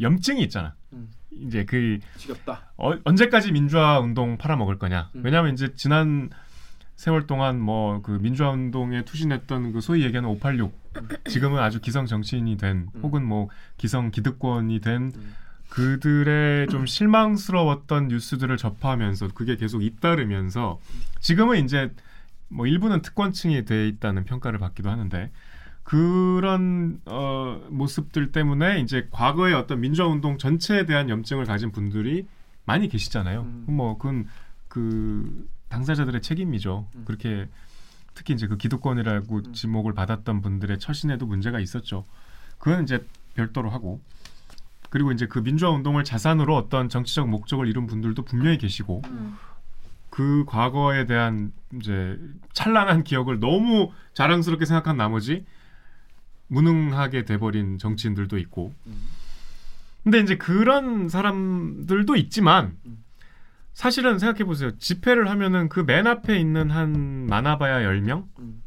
염증이 0.00 0.42
있잖아. 0.42 0.74
음. 0.92 1.10
이제 1.30 1.64
그 1.64 1.98
지겹다. 2.16 2.72
어, 2.76 2.92
언제까지 3.04 3.52
민주화 3.52 4.00
운동 4.00 4.36
팔아먹을 4.36 4.78
거냐. 4.78 5.10
음. 5.14 5.22
왜냐하면 5.24 5.52
이제 5.52 5.72
지난 5.74 6.30
세월 6.98 7.28
동안 7.28 7.60
뭐 7.60 8.00
그 8.02 8.18
민주화 8.20 8.50
운동에 8.50 9.04
투신했던 9.04 9.72
그 9.72 9.80
소위 9.80 10.02
얘기하는 10.02 10.28
586 10.30 10.72
지금은 11.28 11.60
아주 11.60 11.80
기성 11.80 12.06
정치인이 12.06 12.56
된 12.56 12.88
음. 12.92 13.00
혹은 13.02 13.24
뭐 13.24 13.48
기성 13.76 14.10
기득권이 14.10 14.80
된 14.80 15.12
음. 15.14 15.34
그들의 15.68 16.66
좀 16.68 16.86
실망스러웠던 16.86 18.08
뉴스들을 18.08 18.56
접하면서 18.56 19.28
그게 19.28 19.56
계속 19.56 19.84
잇따르면서 19.84 20.80
지금은 21.20 21.64
이제 21.64 21.92
뭐 22.48 22.66
일부는 22.66 23.02
특권층이 23.02 23.64
돼 23.64 23.86
있다는 23.86 24.24
평가를 24.24 24.58
받기도 24.58 24.90
하는데 24.90 25.30
그런 25.84 27.00
어, 27.06 27.64
모습들 27.70 28.32
때문에 28.32 28.80
이제 28.80 29.06
과거의 29.12 29.54
어떤 29.54 29.80
민주화 29.80 30.08
운동 30.08 30.36
전체에 30.36 30.84
대한 30.84 31.08
염증을 31.08 31.44
가진 31.44 31.70
분들이 31.70 32.26
많이 32.64 32.88
계시잖아요. 32.88 33.42
음. 33.42 33.64
뭐 33.68 33.98
그건 33.98 34.26
그 34.66 35.46
당사자들의 35.68 36.22
책임이죠. 36.22 36.88
음. 36.94 37.02
그렇게 37.04 37.48
특히 38.14 38.34
이제 38.34 38.46
그 38.46 38.56
기득권이라고 38.56 39.36
음. 39.36 39.52
지목을 39.52 39.94
받았던 39.94 40.42
분들의 40.42 40.78
처신에도 40.78 41.26
문제가 41.26 41.60
있었죠. 41.60 42.04
그건 42.58 42.82
이제 42.82 43.06
별도로 43.34 43.70
하고 43.70 44.00
그리고 44.90 45.12
이제 45.12 45.26
그 45.26 45.42
민주화 45.42 45.70
운동을 45.70 46.02
자산으로 46.02 46.56
어떤 46.56 46.88
정치적 46.88 47.28
목적을 47.28 47.68
이룬 47.68 47.86
분들도 47.86 48.22
분명히 48.24 48.58
계시고 48.58 49.02
음. 49.06 49.36
그 50.10 50.44
과거에 50.46 51.06
대한 51.06 51.52
이제 51.74 52.18
찬란한 52.52 53.04
기억을 53.04 53.38
너무 53.38 53.92
자랑스럽게 54.14 54.64
생각한 54.64 54.96
나머지 54.96 55.44
무능하게 56.48 57.24
돼버린 57.24 57.78
정치인들도 57.78 58.38
있고 58.38 58.74
음. 58.86 59.08
근데 60.02 60.20
이제 60.20 60.36
그런 60.36 61.08
사람들도 61.08 62.16
있지만 62.16 62.76
음. 62.86 63.04
사실은 63.78 64.18
생각해 64.18 64.42
보세요 64.42 64.76
집회를 64.76 65.30
하면은 65.30 65.68
그 65.68 65.84
맨 65.84 66.08
앞에 66.08 66.36
있는 66.40 66.68
한 66.72 67.26
많아봐야 67.28 67.88
10명 67.88 68.26
음. 68.40 68.60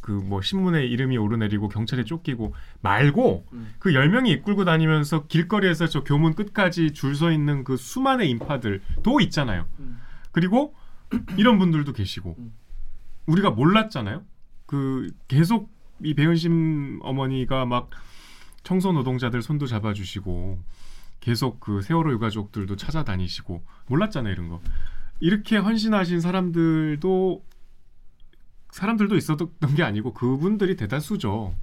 그뭐 0.00 0.40
신문에 0.40 0.84
이름이 0.86 1.16
오르내리고 1.18 1.68
경찰에 1.68 2.04
쫓기고 2.04 2.54
말고 2.80 3.46
음. 3.52 3.74
그 3.80 3.90
10명이 3.90 4.28
이끌고 4.28 4.64
다니면서 4.64 5.26
길거리에서 5.26 5.88
저 5.88 6.04
교문 6.04 6.34
끝까지 6.36 6.92
줄 6.92 7.16
서 7.16 7.32
있는 7.32 7.64
그 7.64 7.76
수많은 7.76 8.26
인파들도 8.26 9.20
있잖아요. 9.22 9.66
음. 9.80 9.98
그리고 10.30 10.76
이런 11.36 11.58
분들도 11.58 11.92
계시고 11.92 12.36
음. 12.38 12.52
우리가 13.26 13.50
몰랐잖아요. 13.50 14.22
그 14.66 15.10
계속 15.26 15.72
이 16.04 16.14
배은심 16.14 17.00
어머니가 17.02 17.64
막 17.66 17.90
청소 18.62 18.92
노동자들 18.92 19.42
손도 19.42 19.66
잡아주시고 19.66 20.62
계속 21.24 21.58
그 21.58 21.80
세월호 21.80 22.12
유가족들도 22.12 22.76
찾아다니시고 22.76 23.64
몰랐잖아요 23.86 24.30
이런 24.30 24.50
거. 24.50 24.60
이렇게 25.20 25.56
헌신하신 25.56 26.20
사람들도 26.20 27.42
사람들도 28.70 29.16
있었던 29.16 29.74
게 29.74 29.82
아니고 29.82 30.12
그분들이 30.12 30.76
대다수죠. 30.76 31.54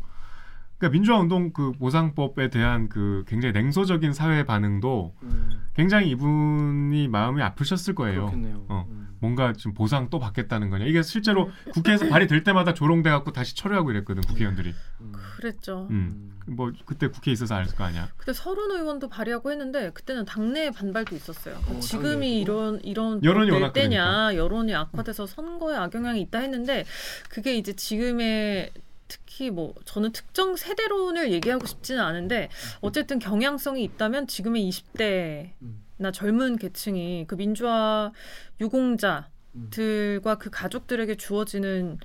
그러니까 0.82 0.94
민주화 0.94 1.20
운동 1.20 1.54
그 1.54 1.72
보상법에 1.74 2.50
대한 2.50 2.90
그 2.90 3.24
굉장히 3.28 3.54
냉소적인 3.54 4.14
사회 4.14 4.44
반응도 4.44 5.14
음. 5.22 5.52
굉장히 5.76 6.10
이분이 6.10 7.08
마음이 7.08 7.42
아프셨을 7.44 7.94
거예요. 7.94 8.26
그렇겠네요. 8.26 8.66
어. 8.68 8.88
음. 8.90 9.10
뭔가 9.20 9.54
지금 9.54 9.76
보상 9.76 10.10
또 10.10 10.18
받겠다는 10.18 10.72
거냐. 10.72 10.86
이게 10.86 11.04
실제로 11.04 11.52
국회에서 11.74 12.10
발의될 12.10 12.44
때마다 12.44 12.74
조롱돼 12.74 13.12
갖고 13.12 13.32
다시 13.32 13.56
철회하고 13.56 13.92
이랬거든 13.92 14.24
국회의원들이. 14.24 14.74
음. 15.02 15.12
그랬죠. 15.36 15.88
음. 15.92 16.32
뭐 16.48 16.72
그때 16.88 17.08
국회에 17.08 17.32
있어서 17.34 17.54
알 17.54 17.68
거 17.68 17.84
아니야. 17.84 18.10
그때 18.18 18.34
서른 18.34 18.72
의원도 18.72 19.08
발의하고 19.08 19.52
했는데 19.52 19.92
그때는 19.92 20.26
당내 20.26 20.72
반발도 20.72 21.16
있었어요. 21.16 21.54
그러니까 21.58 21.78
어, 21.78 21.80
지금이 21.80 22.44
당내에도? 22.46 22.52
이런 22.52 22.82
이런 22.84 23.24
여론이 23.24 23.52
될 23.52 23.54
워낙 23.54 23.74
때냐 23.74 24.36
여론이 24.36 24.74
악화돼서 24.74 25.28
선거에 25.28 25.76
악영향이 25.78 26.20
있다 26.22 26.40
했는데 26.40 26.86
그게 27.30 27.56
이제 27.56 27.74
지금의 27.74 28.72
특히 29.12 29.52
뭐 29.52 29.74
저는 29.84 30.14
특정 30.14 30.56
세대론을 30.56 31.34
얘기하고 31.34 31.68
싶지는 31.68 32.02
않은데 32.02 32.48
어쨌든 32.80 33.20
경향성이 33.20 33.84
있다면 33.84 34.28
지금의 34.28 34.70
20대나 34.70 35.52
음. 35.62 36.12
젊은 36.14 36.56
계층이 36.56 37.26
그 37.28 37.36
민주화 37.36 38.14
유공자들과 38.62 40.36
그 40.40 40.50
가족들에게 40.50 41.16
주어지는 41.16 41.98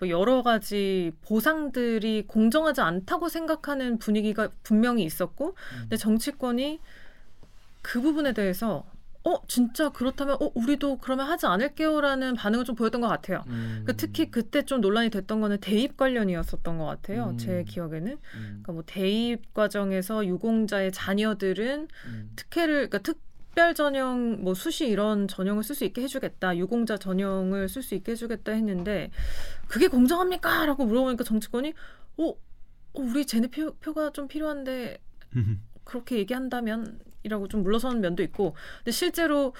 뭐 0.00 0.08
여러 0.08 0.42
가지 0.42 1.12
보상들이 1.22 2.24
공정하지 2.26 2.80
않다고 2.80 3.28
생각하는 3.28 3.98
분위기가 3.98 4.48
분명히 4.64 5.04
있었고 5.04 5.50
음. 5.50 5.78
근데 5.82 5.96
정치권이 5.96 6.80
그 7.82 8.00
부분에 8.00 8.32
대해서 8.32 8.84
어 9.24 9.42
진짜 9.48 9.88
그렇다면 9.90 10.36
어 10.40 10.50
우리도 10.54 10.98
그러면 10.98 11.26
하지 11.26 11.46
않을게요라는 11.46 12.34
반응을 12.34 12.64
좀 12.64 12.74
보였던 12.74 13.00
것 13.00 13.08
같아요. 13.08 13.44
음. 13.48 13.80
그러니까 13.82 13.92
특히 13.94 14.30
그때 14.30 14.62
좀 14.64 14.80
논란이 14.80 15.10
됐던 15.10 15.40
거는 15.40 15.58
대입 15.58 15.96
관련이었었던 15.96 16.78
것 16.78 16.84
같아요. 16.84 17.30
음. 17.30 17.38
제 17.38 17.64
기억에는 17.64 18.12
음. 18.12 18.18
그러니까 18.30 18.72
뭐 18.72 18.82
대입 18.86 19.52
과정에서 19.54 20.24
유공자의 20.24 20.92
자녀들은 20.92 21.88
음. 22.06 22.30
특혜를 22.36 22.88
그러니까 22.88 22.98
특별 22.98 23.74
전형 23.74 24.42
뭐 24.42 24.54
수시 24.54 24.86
이런 24.86 25.26
전형을 25.26 25.64
쓸 25.64 25.74
수 25.74 25.84
있게 25.84 26.02
해주겠다 26.02 26.56
유공자 26.56 26.96
전형을 26.96 27.68
쓸 27.68 27.82
수 27.82 27.96
있게 27.96 28.12
해주겠다 28.12 28.52
했는데 28.52 29.10
그게 29.66 29.88
공정합니까?라고 29.88 30.84
물어보니까 30.84 31.24
정치권이 31.24 31.74
어, 32.18 32.28
어 32.28 32.36
우리 32.94 33.26
쟤네 33.26 33.48
표, 33.48 33.74
표가 33.74 34.10
좀 34.12 34.28
필요한데 34.28 34.98
그렇게 35.84 36.18
얘기한다면 36.18 37.00
이라고 37.22 37.48
좀 37.48 37.62
물러서는 37.62 38.00
면도 38.00 38.22
있고 38.22 38.54
근데 38.78 38.90
실제로 38.90 39.52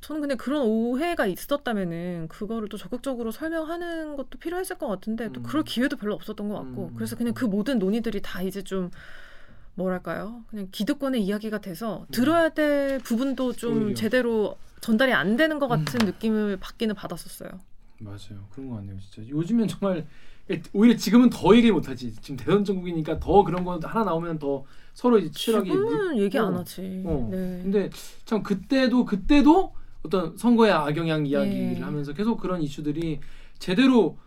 저는 0.00 0.20
근데 0.20 0.34
그런 0.34 0.62
오해가 0.62 1.26
있었다면은 1.26 2.26
그거를 2.28 2.68
또 2.68 2.76
적극적으로 2.76 3.30
설명하는 3.30 4.16
것도 4.16 4.38
필요했을 4.38 4.76
것 4.76 4.88
같은데 4.88 5.32
또 5.32 5.40
음. 5.40 5.42
그럴 5.44 5.62
기회도 5.62 5.96
별로 5.96 6.14
없었던 6.14 6.48
것 6.48 6.54
같고 6.56 6.88
음. 6.88 6.94
그래서 6.96 7.16
그냥 7.16 7.34
그 7.34 7.44
모든 7.44 7.78
논의들이 7.78 8.20
다 8.20 8.42
이제 8.42 8.62
좀 8.62 8.90
뭐랄까요 9.74 10.44
그냥 10.50 10.68
기득권의 10.72 11.22
이야기가 11.22 11.60
돼서 11.60 12.06
들어야 12.10 12.48
될 12.48 12.98
부분도 12.98 13.52
좀 13.52 13.72
음. 13.72 13.82
오히려. 13.84 13.94
제대로 13.94 14.58
전달이 14.80 15.12
안 15.12 15.36
되는 15.36 15.60
것 15.60 15.68
같은 15.68 16.00
음. 16.02 16.06
느낌을 16.06 16.56
받기는 16.58 16.94
받았었어요. 16.96 17.50
맞아요. 18.00 18.48
그런 18.50 18.68
것 18.68 18.76
같네요. 18.76 18.98
진짜 18.98 19.28
요즘엔 19.28 19.68
정말 19.68 20.06
오히려 20.72 20.96
지금은 20.96 21.30
더 21.30 21.54
얘기 21.56 21.70
못하지. 21.70 22.14
지금 22.20 22.36
대선 22.36 22.64
정국이니까 22.64 23.18
더 23.20 23.44
그런 23.44 23.64
거 23.64 23.78
하나 23.82 24.04
나오면 24.06 24.38
더 24.38 24.64
서로 24.92 25.18
이제 25.18 25.30
치열하게. 25.30 25.70
지금은 25.70 25.92
물- 26.14 26.18
얘기 26.18 26.38
안 26.38 26.54
어. 26.54 26.58
하지. 26.58 27.02
어. 27.06 27.28
네. 27.30 27.60
근데 27.62 27.90
참 28.24 28.42
그때도 28.42 29.04
그때도 29.04 29.72
어떤 30.02 30.36
선거의 30.36 30.72
악영향 30.72 31.26
이야기를 31.26 31.74
네. 31.74 31.80
하면서 31.80 32.12
계속 32.12 32.38
그런 32.38 32.60
이슈들이 32.60 33.20
제대로 33.58 34.18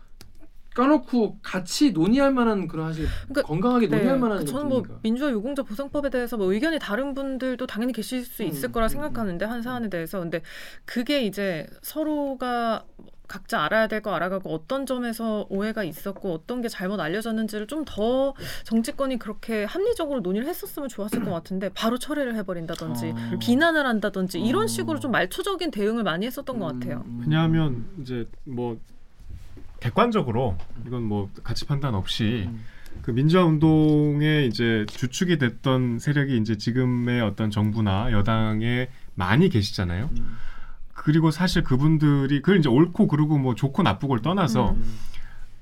까놓고 0.74 1.38
같이 1.42 1.92
논의할 1.92 2.32
만한 2.34 2.68
그런 2.68 2.88
사실 2.88 3.06
그러니까 3.28 3.42
건강하게 3.42 3.88
네, 3.88 3.96
논의할 3.96 4.18
만한 4.18 4.38
그 4.40 4.44
저는 4.44 4.68
뭐. 4.68 4.82
민주화 5.02 5.30
유공자 5.30 5.62
보상법에 5.62 6.10
대해서 6.10 6.36
뭐 6.36 6.52
의견이 6.52 6.78
다른 6.78 7.14
분들도 7.14 7.66
당연히 7.66 7.94
계실 7.94 8.24
수 8.24 8.42
있을 8.42 8.68
음, 8.68 8.72
거라 8.72 8.86
음, 8.86 8.88
생각하는데 8.88 9.44
한 9.46 9.62
사안에 9.62 9.88
대해서 9.88 10.20
근데 10.20 10.42
그게 10.84 11.22
이제 11.22 11.66
서로가 11.80 12.84
각자 13.28 13.62
알아야 13.62 13.86
될 13.88 14.00
거 14.02 14.14
알아가고 14.14 14.52
어떤 14.54 14.86
점에서 14.86 15.46
오해가 15.48 15.82
있었고 15.84 16.32
어떤 16.34 16.60
게 16.62 16.68
잘못 16.68 17.00
알려졌는지를 17.00 17.66
좀 17.66 17.84
더 17.86 18.34
정치권이 18.64 19.18
그렇게 19.18 19.64
합리적으로 19.64 20.20
논의를 20.20 20.48
했었으면 20.48 20.88
좋았을 20.88 21.24
것 21.24 21.30
같은데 21.30 21.70
바로 21.74 21.98
철회를 21.98 22.34
해버린다든지 22.36 23.10
어. 23.10 23.38
비난을 23.40 23.86
한다든지 23.86 24.40
이런 24.40 24.64
어. 24.64 24.66
식으로 24.66 24.98
좀 25.00 25.10
말초적인 25.12 25.70
대응을 25.70 26.02
많이 26.02 26.26
했었던 26.26 26.58
것 26.58 26.74
음, 26.74 26.80
같아요. 26.80 27.02
음. 27.06 27.20
왜냐하면 27.22 27.86
이제 28.00 28.26
뭐 28.44 28.78
객관적으로 29.80 30.56
이건 30.86 31.02
뭐 31.04 31.30
가치 31.42 31.64
판단 31.66 31.94
없이 31.94 32.44
음. 32.48 32.64
그 33.02 33.10
민주화 33.10 33.44
운동에 33.44 34.44
이제 34.46 34.84
주축이 34.88 35.38
됐던 35.38 35.98
세력이 35.98 36.36
이제 36.38 36.56
지금의 36.56 37.20
어떤 37.20 37.50
정부나 37.50 38.10
여당에 38.12 38.88
많이 39.14 39.48
계시잖아요. 39.48 40.10
음. 40.18 40.36
그리고 41.06 41.30
사실 41.30 41.62
그분들이 41.62 42.40
그걸 42.42 42.58
이제 42.58 42.68
옳고 42.68 43.06
그르고 43.06 43.38
뭐 43.38 43.54
좋고 43.54 43.84
나쁘고를 43.84 44.22
떠나서 44.22 44.72
음. 44.72 44.82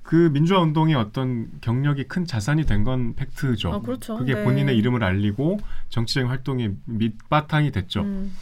그 0.02 0.30
민주화 0.33 0.61
운동의 0.61 0.94
어떤 0.94 1.48
경력이 1.61 2.04
큰 2.04 2.24
자산이 2.24 2.64
된 2.64 2.83
건 2.83 3.14
팩트죠. 3.14 3.70
아, 3.70 3.80
그렇죠. 3.83 4.16
그게 4.16 4.33
네. 4.33 4.42
본인의 4.42 4.74
이름을 4.78 5.04
알리고 5.04 5.59
정치적인 5.90 6.30
활동의 6.30 6.76
밑바탕이 6.87 7.72
됐죠. 7.72 8.00
음. 8.04 8.33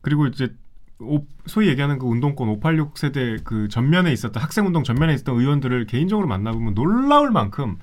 그리고 0.00 0.26
이제 0.26 0.52
오- 0.98 1.24
소위 1.46 1.68
얘기하는 1.68 2.00
그 2.00 2.06
운동권 2.06 2.48
586 2.48 2.98
세대 2.98 3.36
그 3.44 3.68
전면에 3.68 4.12
있었던 4.12 4.42
학생 4.42 4.66
운동 4.66 4.82
전면에 4.82 5.14
있었던 5.14 5.38
의원들을 5.38 5.86
개인적으로 5.86 6.26
만나보면 6.26 6.74
놀라울 6.74 7.30
만큼 7.30 7.76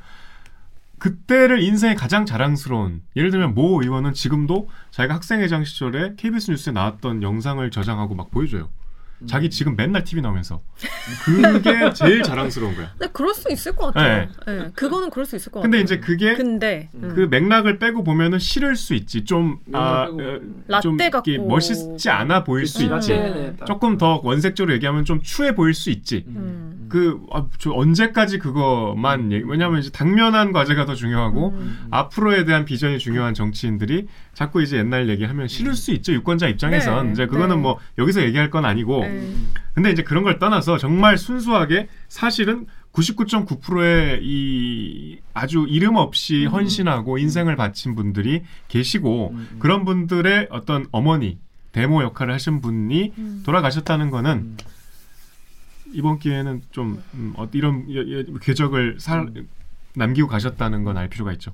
그때를 1.00 1.62
인생의 1.62 1.96
가장 1.96 2.26
자랑스러운 2.26 3.02
예를 3.16 3.32
들면 3.32 3.56
모 3.56 3.82
의원은 3.82 4.14
지금도 4.14 4.70
자기가 4.92 5.16
학생회장 5.16 5.64
시절에 5.64 6.16
KBS 6.18 6.52
뉴스에 6.52 6.74
나왔던 6.74 7.24
영상을 7.24 7.70
저장하고 7.72 8.16
막 8.16 8.30
보여줘요. 8.32 8.70
음. 9.22 9.28
자기 9.28 9.50
지금 9.50 9.76
맨날 9.76 10.04
TV 10.04 10.22
나오면서 10.22 10.62
그게 11.26 11.92
제일 11.94 12.24
자랑스러운 12.24 12.76
거야. 12.76 12.92
네, 13.00 13.08
그럴 13.12 13.34
수 13.34 13.52
있을 13.52 13.76
것 13.76 13.94
같아요. 13.94 14.28
네. 14.48 14.72
그거는 14.74 15.10
그럴 15.10 15.26
수 15.26 15.36
있을 15.36 15.52
것 15.52 15.62
근데 15.62 15.78
같아요. 15.80 15.84
이제 15.84 16.00
그게 16.00 16.36
근데 16.36 16.90
음. 16.96 17.14
그 17.16 17.22
맥락을 17.30 17.80
빼고 17.80 18.04
보면은 18.04 18.40
싫을 18.40 18.76
수 18.76 18.94
있지. 18.94 19.26
좀 19.26 19.60
아. 19.74 20.08
어, 20.10 20.80
좀. 20.82 20.98
멋있지 21.48 22.10
않아 22.10 22.44
보일 22.44 22.66
수 22.68 22.80
그치, 22.88 23.14
있지. 23.14 23.56
딱. 23.60 23.66
조금 23.66 23.98
더 23.98 24.22
원색적으로 24.24 24.74
얘기하면 24.76 25.06
좀 25.06 25.22
추해 25.22 25.56
보일 25.56 25.74
수 25.74 25.90
있지. 25.90 26.26
음. 26.28 26.88
그, 26.90 27.22
아, 27.32 27.46
저 27.60 27.72
언제까지 27.72 28.40
그거만, 28.40 29.32
얘기, 29.32 29.46
왜냐면 29.48 29.80
이제 29.80 29.92
당면한 29.92 30.52
과제가 30.52 30.86
더 30.86 30.96
중요하고, 30.96 31.50
음. 31.50 31.88
앞으로에 31.92 32.46
대한 32.46 32.66
비전이 32.66 32.98
중요한 32.98 33.36
정치인들이 33.36 34.08
자꾸 34.40 34.62
이제 34.64 34.78
옛날 34.78 35.10
얘기하면 35.10 35.50
싫을 35.50 35.76
수 35.76 35.92
있죠. 35.92 36.14
유권자 36.14 36.48
입장에선. 36.48 37.08
네, 37.08 37.12
이제 37.12 37.26
그거는 37.26 37.58
네. 37.58 37.62
뭐, 37.62 37.78
여기서 37.98 38.22
얘기할 38.24 38.50
건 38.50 38.64
아니고. 38.64 39.02
네. 39.02 39.34
근데 39.74 39.92
이제 39.92 40.02
그런 40.02 40.24
걸 40.24 40.40
떠나서 40.40 40.78
정말 40.78 41.18
순수하게 41.18 41.90
사실은 42.08 42.66
99.9%의 42.94 44.22
이 44.24 45.20
아주 45.34 45.66
이름 45.68 45.98
없이 45.98 46.46
음. 46.46 46.52
헌신하고 46.54 47.18
인생을 47.18 47.58
바친 47.58 47.96
분들이 47.96 48.44
계시고, 48.70 49.32
음, 49.34 49.48
음. 49.52 49.60
그런 49.60 49.84
분들의 49.84 50.48
어떤 50.52 50.86
어머니, 50.94 51.38
데모 51.74 52.02
역할을 52.04 52.34
하신 52.34 52.62
분이 52.62 53.12
음. 53.18 53.44
돌아가셨다는 53.46 54.10
거는 54.10 54.32
음. 54.32 54.58
이번 55.92 56.18
기회는 56.18 56.62
좀 56.72 57.04
음, 57.14 57.34
어, 57.36 57.46
이런 57.52 57.94
여- 57.94 58.20
여- 58.20 58.24
궤적을 58.42 59.02
살, 59.02 59.20
음. 59.36 59.50
남기고 59.96 60.30
가셨다는 60.30 60.86
건 60.86 60.96
알 60.96 61.10
필요가 61.10 61.34
있죠. 61.34 61.52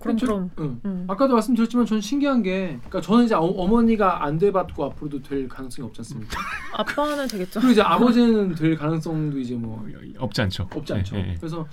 그럼 0.00 0.16
저- 0.16 0.26
그럼. 0.26 0.50
응. 0.60 0.80
음. 0.84 1.04
아까도 1.08 1.34
말씀드렸지만 1.34 1.84
저는 1.86 2.00
신기한 2.00 2.42
게, 2.42 2.76
그러니까 2.78 3.00
저는 3.00 3.24
이제 3.24 3.34
어, 3.34 3.66
머니가 3.66 4.24
안 4.24 4.38
돼봤고 4.38 4.84
앞으로도 4.84 5.22
될 5.22 5.48
가능성이 5.48 5.86
없지 5.88 6.00
않습니까? 6.00 6.38
아빠는 6.76 7.26
되겠죠. 7.26 7.60
그리고 7.60 7.72
이제 7.72 7.82
아버지는 7.82 8.54
될 8.54 8.76
가능성도 8.76 9.38
이제 9.40 9.54
뭐 9.56 9.84
없지 10.18 10.42
않죠. 10.42 10.68
없지 10.72 10.92
않죠. 10.92 11.16
예, 11.16 11.20
예, 11.20 11.28
예. 11.30 11.34
그래서 11.34 11.66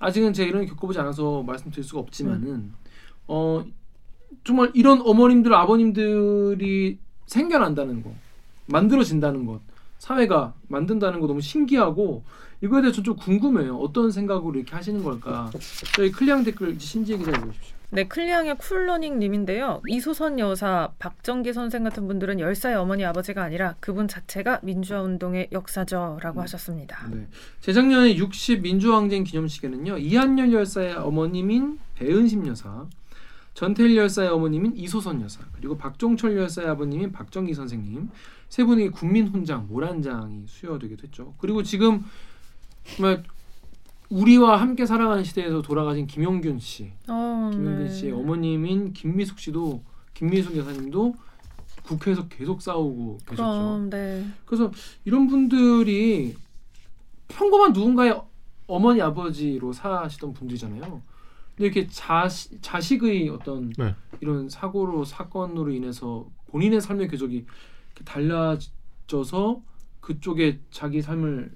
아직은 0.00 0.32
제가 0.32 0.48
이런 0.48 0.62
걸 0.64 0.74
겪어보지 0.74 0.98
않아서 1.00 1.42
말씀드릴 1.44 1.84
수가 1.84 2.00
없지만은 2.00 2.72
어 3.28 3.64
정말 4.44 4.70
이런 4.74 5.00
어머님들 5.02 5.52
아버님들이 5.54 6.98
생겨난다는 7.26 8.02
거, 8.02 8.12
만들어진다는 8.66 9.46
것, 9.46 9.60
사회가 9.98 10.54
만든다는 10.68 11.20
거 11.20 11.26
너무 11.26 11.40
신기하고 11.40 12.24
이거에 12.60 12.82
대해서 12.82 13.02
좀 13.02 13.16
궁금해요. 13.16 13.76
어떤 13.76 14.10
생각으로 14.10 14.56
이렇게 14.56 14.74
하시는 14.74 15.02
걸까? 15.02 15.50
저희 15.94 16.10
클리앙 16.10 16.44
댓글 16.44 16.78
신지혜 16.78 17.18
기자 17.18 17.30
읽어주십시오. 17.30 17.78
네, 17.90 18.06
클리앙의 18.06 18.58
쿨러닝 18.58 19.18
님인데요. 19.18 19.80
이소선 19.88 20.38
여사, 20.38 20.92
박정기 20.98 21.54
선생 21.54 21.84
같은 21.84 22.06
분들은 22.06 22.36
열사의 22.36 22.74
어머니 22.74 23.02
아버지가 23.06 23.42
아니라 23.42 23.76
그분 23.80 24.08
자체가 24.08 24.60
민주화 24.62 25.00
운동의 25.00 25.48
역사죠라고 25.52 26.42
하셨습니다. 26.42 27.08
네. 27.10 27.26
재작년에 27.62 28.16
6.10 28.16 28.60
민주항쟁 28.60 29.24
기념식에는요 29.24 29.96
이한열 29.96 30.52
열사의 30.52 30.96
어머님인 30.96 31.78
배은심 31.94 32.46
여사, 32.46 32.84
전태일 33.54 33.96
열사의 33.96 34.28
어머님인 34.28 34.76
이소선 34.76 35.22
여사, 35.22 35.40
그리고 35.52 35.78
박종철 35.78 36.36
열사의 36.36 36.68
아버님인 36.68 37.10
박정기 37.10 37.54
선생님 37.54 38.10
세 38.50 38.64
분이 38.64 38.90
국민훈장 38.90 39.66
모란장이 39.66 40.44
수여되기도 40.46 41.04
했죠. 41.04 41.34
그리고 41.38 41.62
지금 41.62 42.04
정말 42.96 43.22
우리와 44.10 44.60
함께 44.60 44.86
살아가는 44.86 45.22
시대에서 45.22 45.62
돌아가신 45.62 46.06
김용균 46.06 46.58
씨, 46.58 46.92
어, 47.08 47.50
김용균 47.52 47.84
네. 47.84 47.92
씨의 47.92 48.12
어머님인 48.12 48.92
김미숙 48.92 49.38
씨도 49.38 49.82
김미숙 50.14 50.56
여사님도 50.56 51.14
국회에서 51.82 52.28
계속 52.28 52.62
싸우고 52.62 53.18
계셨죠. 53.26 53.36
그럼 53.36 53.90
네. 53.90 54.26
그래서 54.44 54.70
이런 55.04 55.26
분들이 55.26 56.34
평범한 57.28 57.72
누군가의 57.72 58.20
어머니 58.66 59.00
아버지로 59.00 59.72
사시던 59.72 60.32
분들이잖아요. 60.34 60.80
근데 60.80 61.66
이렇게 61.66 61.86
자시, 61.88 62.60
자식의 62.60 63.28
어떤 63.30 63.72
네. 63.76 63.94
이런 64.20 64.48
사고로 64.48 65.04
사건으로 65.04 65.70
인해서 65.70 66.26
본인의 66.48 66.80
삶의 66.80 67.08
궤적이 67.08 67.46
달라져서 68.04 69.62
그쪽에 70.00 70.60
자기 70.70 71.02
삶을 71.02 71.52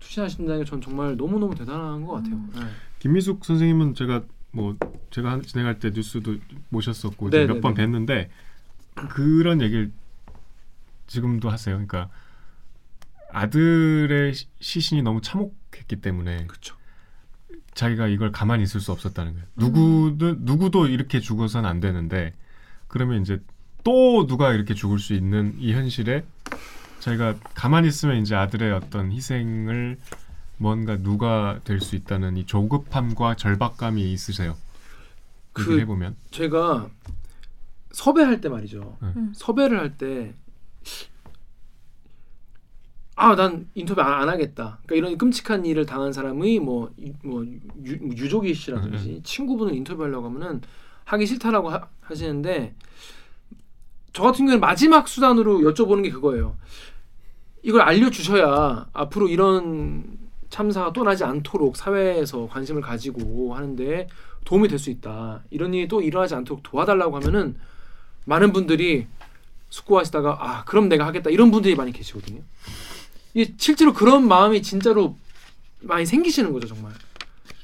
투신하신다는 0.00 0.64
게 0.64 0.68
전 0.70 0.80
정말 0.80 1.16
너무 1.16 1.38
너무 1.38 1.54
대단한 1.54 2.04
것 2.04 2.14
같아요. 2.14 2.36
네. 2.54 2.60
김미숙 2.98 3.44
선생님은 3.44 3.94
제가 3.94 4.22
뭐 4.52 4.76
제가 5.10 5.30
한- 5.32 5.42
진행할 5.42 5.78
때 5.78 5.90
뉴스도 5.90 6.36
모셨었고 6.70 7.30
네, 7.30 7.46
몇 7.46 7.54
네, 7.54 7.60
번 7.60 7.74
네. 7.74 7.86
뵀는데 7.86 8.28
그런 9.10 9.60
얘기를 9.62 9.92
지금도 11.06 11.48
하세요. 11.50 11.74
그러니까 11.76 12.08
아들의 13.32 14.34
시- 14.34 14.46
시신이 14.60 15.02
너무 15.02 15.20
참혹했기 15.20 15.96
때문에 15.96 16.46
그렇죠. 16.46 16.76
자기가 17.74 18.08
이걸 18.08 18.32
가만히 18.32 18.64
있을 18.64 18.80
수 18.80 18.90
없었다는 18.92 19.32
거예요. 19.34 19.46
누구도 19.56 20.34
누구도 20.40 20.86
이렇게 20.88 21.20
죽어서는 21.20 21.68
안 21.68 21.80
되는데 21.80 22.34
그러면 22.88 23.22
이제 23.22 23.40
또 23.84 24.26
누가 24.26 24.52
이렇게 24.52 24.74
죽을 24.74 24.98
수 24.98 25.14
있는 25.14 25.54
이 25.58 25.72
현실에 25.72 26.24
자기가 27.00 27.34
가만히 27.54 27.88
있으면 27.88 28.16
이제 28.20 28.34
아들의 28.34 28.72
어떤 28.72 29.10
희생을 29.10 29.98
뭔가 30.58 30.96
누가 30.98 31.58
될 31.64 31.80
수 31.80 31.96
있다는 31.96 32.36
이 32.36 32.44
조급함과 32.46 33.36
절박감이 33.36 34.12
있으세요. 34.12 34.56
그- 35.52 35.80
해보면 35.80 36.14
제가 36.30 36.88
섭외할 37.92 38.40
때 38.40 38.48
말이죠. 38.48 38.98
네. 39.02 39.08
음. 39.16 39.32
섭외를 39.34 39.78
할 39.80 39.96
때 39.96 40.34
아, 43.16 43.34
난 43.36 43.68
인터뷰 43.74 44.00
안, 44.00 44.22
안 44.22 44.28
하겠다. 44.30 44.78
그러니까 44.86 44.94
이런 45.08 45.18
끔찍한 45.18 45.66
일을 45.66 45.84
당한 45.84 46.12
사람의 46.12 46.58
뭐, 46.60 46.90
이- 46.96 47.12
뭐 47.22 47.44
유, 47.84 47.96
뭐 47.98 48.14
유족이 48.16 48.54
씨라든지 48.54 49.20
친구분을 49.24 49.74
인터뷰하려고 49.74 50.26
하면은 50.28 50.62
하기 51.04 51.26
싫다라고 51.26 51.70
하, 51.70 51.86
하시는데 52.00 52.74
저 54.12 54.22
같은 54.22 54.46
경우는 54.46 54.60
마지막 54.60 55.06
수단으로 55.06 55.58
여쭤보는 55.60 56.02
게 56.02 56.10
그거예요. 56.10 56.56
이걸 57.62 57.82
알려주셔야 57.82 58.86
앞으로 58.92 59.28
이런 59.28 60.04
참사가 60.48 60.92
또 60.92 61.04
나지 61.04 61.24
않도록 61.24 61.76
사회에서 61.76 62.48
관심을 62.48 62.82
가지고 62.82 63.54
하는데 63.54 64.08
도움이 64.44 64.68
될 64.68 64.78
수 64.78 64.90
있다. 64.90 65.42
이런 65.50 65.74
일이 65.74 65.86
또 65.86 66.00
일어나지 66.00 66.34
않도록 66.34 66.62
도와달라고 66.62 67.16
하면은 67.16 67.56
많은 68.24 68.52
분들이 68.52 69.06
숙고하시다가 69.68 70.38
아 70.40 70.64
그럼 70.64 70.88
내가 70.88 71.06
하겠다 71.06 71.30
이런 71.30 71.50
분들이 71.50 71.74
많이 71.76 71.92
계시거든요. 71.92 72.40
이게 73.34 73.54
실제로 73.58 73.92
그런 73.92 74.26
마음이 74.26 74.62
진짜로 74.62 75.16
많이 75.80 76.04
생기시는 76.06 76.52
거죠 76.52 76.66
정말. 76.66 76.92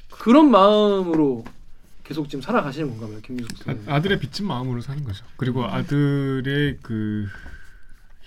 그런 0.09 0.49
마음으로 0.51 1.43
계속 2.03 2.29
지금 2.29 2.41
살아가시는 2.41 2.89
건가 2.91 3.07
봐요 3.07 3.19
김유숙 3.21 3.57
선생님. 3.57 3.91
아, 3.91 4.01
들의 4.01 4.19
빚진 4.19 4.47
마음으로 4.47 4.79
사는 4.81 5.03
거죠. 5.03 5.25
그리고 5.35 5.65
아들의 5.65 6.77
그 6.81 7.27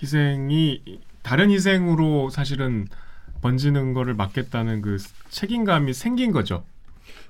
희생이 0.01 0.81
다른 1.21 1.49
희생으로 1.51 2.29
사실은 2.29 2.87
번지는 3.41 3.93
거를 3.93 4.13
막겠다는 4.13 4.81
그 4.81 4.97
책임감이 5.29 5.93
생긴 5.93 6.31
거죠. 6.31 6.63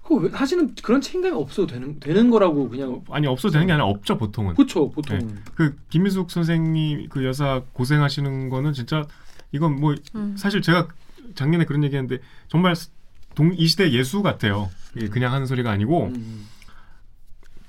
왜 0.09 0.29
사실은 0.29 0.75
그런 0.83 0.99
책임감이 0.99 1.33
없어도 1.35 1.67
되는 1.67 1.99
되는 1.99 2.29
거라고 2.29 2.67
그냥 2.69 3.01
아니 3.11 3.27
없어도 3.27 3.53
되는 3.53 3.67
게 3.67 3.73
아니라 3.73 3.87
없죠 3.87 4.17
보통은. 4.17 4.55
그렇죠 4.55 4.91
보통. 4.91 5.37
그 5.55 5.77
김미숙 5.89 6.31
선생님 6.31 7.07
그 7.09 7.23
여사 7.23 7.61
고생하시는 7.73 8.49
거는 8.49 8.73
진짜 8.73 9.05
이건 9.53 9.79
뭐 9.79 9.95
음. 10.15 10.35
사실 10.37 10.61
제가 10.61 10.89
작년에 11.35 11.65
그런 11.65 11.83
얘기했는데 11.83 12.21
정말 12.49 12.75
동, 13.35 13.53
이 13.55 13.67
시대 13.67 13.91
예수 13.91 14.21
같아요. 14.21 14.69
이게 14.95 15.07
그냥 15.07 15.31
하는 15.31 15.45
소리가 15.45 15.71
아니고 15.71 16.07
음. 16.07 16.45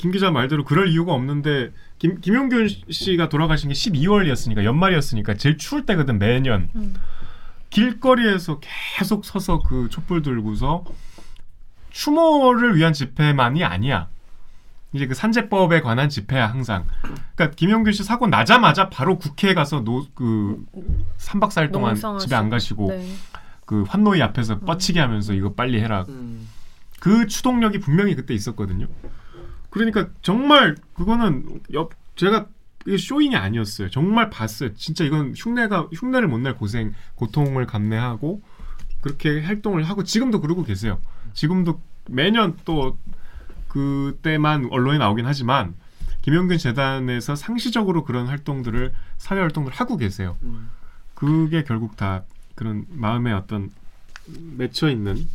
김 0.02 0.10
기자 0.10 0.32
말대로 0.32 0.64
그럴 0.64 0.88
이유가 0.88 1.12
없는데 1.12 1.70
김 2.00 2.20
김용균 2.20 2.68
씨가 2.90 3.28
돌아가신 3.28 3.68
게 3.68 3.74
12월이었으니까 3.74 4.64
연말이었으니까 4.64 5.34
제일 5.34 5.56
추울 5.58 5.86
때거든 5.86 6.18
매년 6.18 6.70
음. 6.74 6.94
길거리에서 7.70 8.58
계속 8.60 9.24
서서 9.24 9.60
그 9.60 9.88
촛불 9.90 10.22
들고서 10.22 10.84
추모를 11.90 12.74
위한 12.74 12.92
집회만이 12.92 13.62
아니야. 13.62 14.08
이제 14.92 15.06
그 15.06 15.14
산재법에 15.14 15.82
관한 15.82 16.08
집회야 16.08 16.48
항상. 16.48 16.84
그러니까 17.36 17.54
김용균 17.54 17.92
씨 17.92 18.02
사고 18.02 18.26
나자마자 18.26 18.90
바로 18.90 19.18
국회에 19.18 19.54
가서 19.54 19.83
노그 19.83 20.64
3박 21.18 21.50
4일 21.50 21.70
동안 21.70 21.92
농성하시고. 21.92 22.18
집에 22.18 22.35
안 22.35 22.50
가시고 22.50 22.88
네. 22.88 23.14
그 23.66 23.85
환노위 23.85 24.20
앞에서 24.20 24.58
뻗치게 24.58 24.98
하면서 24.98 25.33
이거 25.33 25.52
빨리 25.52 25.81
해라. 25.81 26.06
음. 26.08 26.48
그 26.98 27.29
추동력이 27.29 27.79
분명히 27.79 28.16
그때 28.16 28.35
있었거든요. 28.35 28.88
그러니까 29.73 30.10
정말 30.20 30.77
그거는 30.92 31.60
옆 31.73 31.92
제가 32.14 32.46
이게 32.87 32.98
쇼잉이 32.98 33.35
아니었어요. 33.35 33.88
정말 33.90 34.29
봤어요. 34.29 34.75
진짜 34.75 35.02
이건 35.02 35.33
흉내가 35.35 35.88
흉내를 35.94 36.29
못 36.29 36.38
낼 36.38 36.54
고생, 36.56 36.94
고통을 37.14 37.66
감내하고 37.66 38.42
그렇게 39.00 39.40
활동을 39.40 39.85
하고 39.85 40.04
지금도 40.04 40.40
그러고 40.42 40.62
계세요. 40.62 41.00
지금도 41.33 41.81
매년 42.08 42.56
또 42.66 42.98
그때만 43.68 44.68
언론에 44.70 44.98
나오긴 44.98 45.25
하지만 45.25 45.75
김영균 46.20 46.58
재단에서 46.58 47.35
상시적으로 47.35 48.04
그런 48.04 48.27
활동들을 48.27 48.92
사회 49.16 49.40
활동들을 49.40 49.75
하고 49.75 49.96
계세요. 49.96 50.37
음. 50.42 50.68
그게 51.14 51.64
결국 51.64 51.96
다 51.96 52.25
그런 52.54 52.85
마음에 52.90 53.33
어떤 53.33 53.70
맺혀 54.27 54.90
있는 54.90 55.27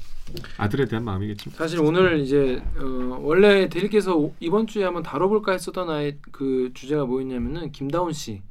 아들에 0.57 0.85
대한 0.85 1.05
마음이겠죠. 1.05 1.51
사실 1.51 1.79
오늘 1.79 2.19
이제 2.19 2.61
어, 2.77 3.19
원래 3.21 3.69
대리께서 3.69 4.15
오- 4.15 4.33
이번 4.39 4.67
주에 4.67 4.83
한번 4.83 5.03
다뤄볼까 5.03 5.51
했었던 5.53 5.89
아이 5.89 6.15
그 6.31 6.71
주제가 6.73 7.05
뭐였냐면은 7.05 7.71
김다운 7.71 8.11
씨. 8.13 8.41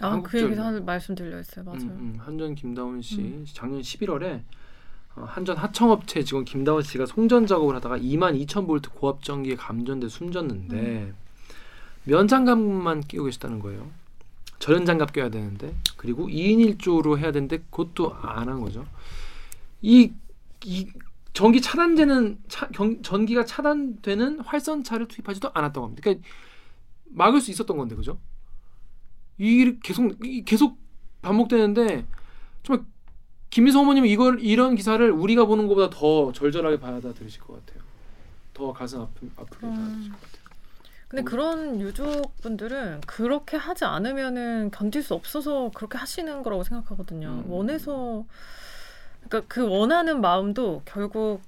아, 0.00 0.20
그 0.22 0.40
얘기 0.40 0.54
전- 0.54 0.64
한 0.76 0.84
말씀 0.84 1.14
들려 1.14 1.40
있어요. 1.40 1.64
맞아요. 1.64 1.80
음, 1.82 1.88
음, 1.90 2.20
한전 2.20 2.54
김다운 2.54 3.02
씨 3.02 3.20
음. 3.20 3.44
작년 3.52 3.80
11월에 3.80 4.42
어, 5.16 5.24
한전 5.26 5.56
하청업체 5.56 6.22
직원 6.22 6.44
김다운 6.44 6.82
씨가 6.82 7.06
송전 7.06 7.46
작업을 7.46 7.74
하다가 7.76 7.98
2만 7.98 8.40
2천 8.46 8.66
볼트 8.66 8.90
고압 8.90 9.22
전기에 9.24 9.56
감전돼 9.56 10.08
숨졌는데 10.08 11.12
면장갑만 12.04 13.02
끼고 13.02 13.24
계셨다는 13.24 13.58
거예요. 13.58 13.90
절연 14.60 14.86
장갑 14.86 15.12
껴야 15.12 15.28
되는데 15.28 15.74
그리고 15.96 16.26
2인 16.28 16.78
1조로 16.78 17.18
해야 17.18 17.30
되는데 17.32 17.58
그것도 17.70 18.14
안 18.14 18.48
한 18.48 18.60
거죠. 18.60 18.86
이, 19.82 20.10
이 20.64 20.86
전기 21.38 21.60
차단되는 21.60 22.36
차, 22.48 22.66
경, 22.70 23.00
전기가 23.00 23.44
차단되는 23.44 24.40
활선차를 24.40 25.06
투입하지도 25.06 25.52
않았던 25.54 25.80
겁니다. 25.80 26.00
그러니까 26.02 26.28
막을 27.10 27.40
수 27.40 27.52
있었던 27.52 27.76
건데 27.76 27.94
그죠? 27.94 28.18
이 29.38 29.78
계속 29.80 30.16
이 30.24 30.42
계속 30.42 30.76
반복되는데 31.22 32.04
정말 32.64 32.84
김미성 33.50 33.82
어머님은 33.82 34.08
이걸 34.08 34.40
이런 34.40 34.74
기사를 34.74 35.08
우리가 35.12 35.44
보는 35.44 35.68
것보다 35.68 35.90
더 35.96 36.32
절절하게 36.32 36.80
받아들이실 36.80 37.40
것 37.42 37.64
같아요. 37.64 37.84
더 38.52 38.72
가슴 38.72 39.02
아프, 39.02 39.30
아프게 39.36 39.64
음. 39.64 39.74
받아들이실 39.76 40.10
것 40.10 40.20
같아요. 40.20 40.42
근데 41.06 41.22
음. 41.22 41.24
그런 41.24 41.80
유족 41.80 42.36
분들은 42.38 43.02
그렇게 43.02 43.56
하지 43.56 43.84
않으면은 43.84 44.72
견딜 44.72 45.04
수 45.04 45.14
없어서 45.14 45.70
그렇게 45.72 45.98
하시는 45.98 46.42
거라고 46.42 46.64
생각하거든요. 46.64 47.44
음. 47.46 47.48
원해서 47.48 48.24
그러니까 49.26 49.42
그 49.48 49.66
원하는 49.68 50.20
마음도 50.20 50.82
결국 50.84 51.42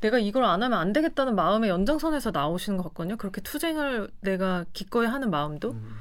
내가 0.00 0.18
이걸 0.18 0.44
안 0.44 0.62
하면 0.62 0.78
안 0.78 0.92
되겠다는 0.92 1.34
마음의 1.34 1.70
연장선에서 1.70 2.30
나오시는 2.30 2.76
것 2.76 2.84
같거든요. 2.84 3.16
그렇게 3.16 3.40
투쟁을 3.40 4.08
내가 4.20 4.64
기꺼이 4.72 5.06
하는 5.06 5.30
마음도. 5.30 5.72
음. 5.72 5.96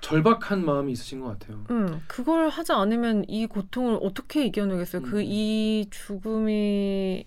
절박한 0.00 0.64
마음이 0.64 0.92
있으신 0.92 1.20
것 1.20 1.38
같아요. 1.38 1.62
음, 1.70 2.02
그걸 2.06 2.48
하지 2.48 2.72
않으면 2.72 3.24
이 3.28 3.46
고통을 3.46 3.98
어떻게 4.00 4.46
이겨내겠어요? 4.46 5.02
음. 5.02 5.10
그이 5.10 5.88
죽음이 5.90 7.26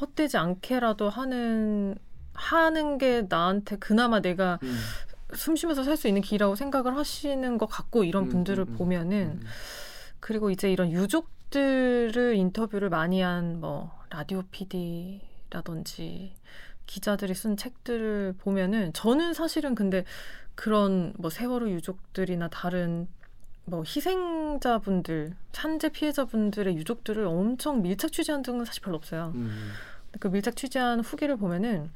헛되지 0.00 0.38
않게라도 0.38 1.10
하는 1.10 1.94
하는 2.32 2.98
게 2.98 3.26
나한테 3.28 3.76
그나마 3.76 4.20
내가 4.20 4.58
음. 4.62 4.78
숨 5.34 5.56
쉬면서 5.56 5.82
살 5.82 5.96
수 5.96 6.08
있는 6.08 6.22
길이라고 6.22 6.54
생각을 6.54 6.96
하시는 6.96 7.58
것 7.58 7.66
같고 7.66 8.04
이런 8.04 8.24
음, 8.24 8.28
분들을 8.30 8.64
음, 8.64 8.72
음. 8.72 8.76
보면은 8.76 9.40
음. 9.42 9.46
그리고 10.20 10.50
이제 10.50 10.72
이런 10.72 10.90
유족 10.90 11.28
들을 11.50 12.34
인터뷰를 12.34 12.88
많이 12.88 13.20
한 13.20 13.60
뭐 13.60 13.96
라디오 14.10 14.42
PD라든지 14.50 16.34
기자들이 16.86 17.34
쓴 17.34 17.56
책들을 17.56 18.34
보면은 18.38 18.92
저는 18.92 19.34
사실은 19.34 19.74
근데 19.74 20.04
그런 20.54 21.12
뭐 21.18 21.30
세월호 21.30 21.70
유족들이나 21.70 22.48
다른 22.48 23.08
뭐 23.64 23.82
희생자분들, 23.82 25.34
산재 25.52 25.88
피해자분들의 25.88 26.76
유족들을 26.76 27.26
엄청 27.26 27.82
밀착 27.82 28.12
취재한 28.12 28.44
적은 28.44 28.64
사실 28.64 28.80
별로 28.82 28.96
없어요. 28.96 29.32
음. 29.34 29.70
그 30.20 30.28
밀착 30.28 30.54
취재한 30.54 31.00
후기를 31.00 31.36
보면은 31.36 31.90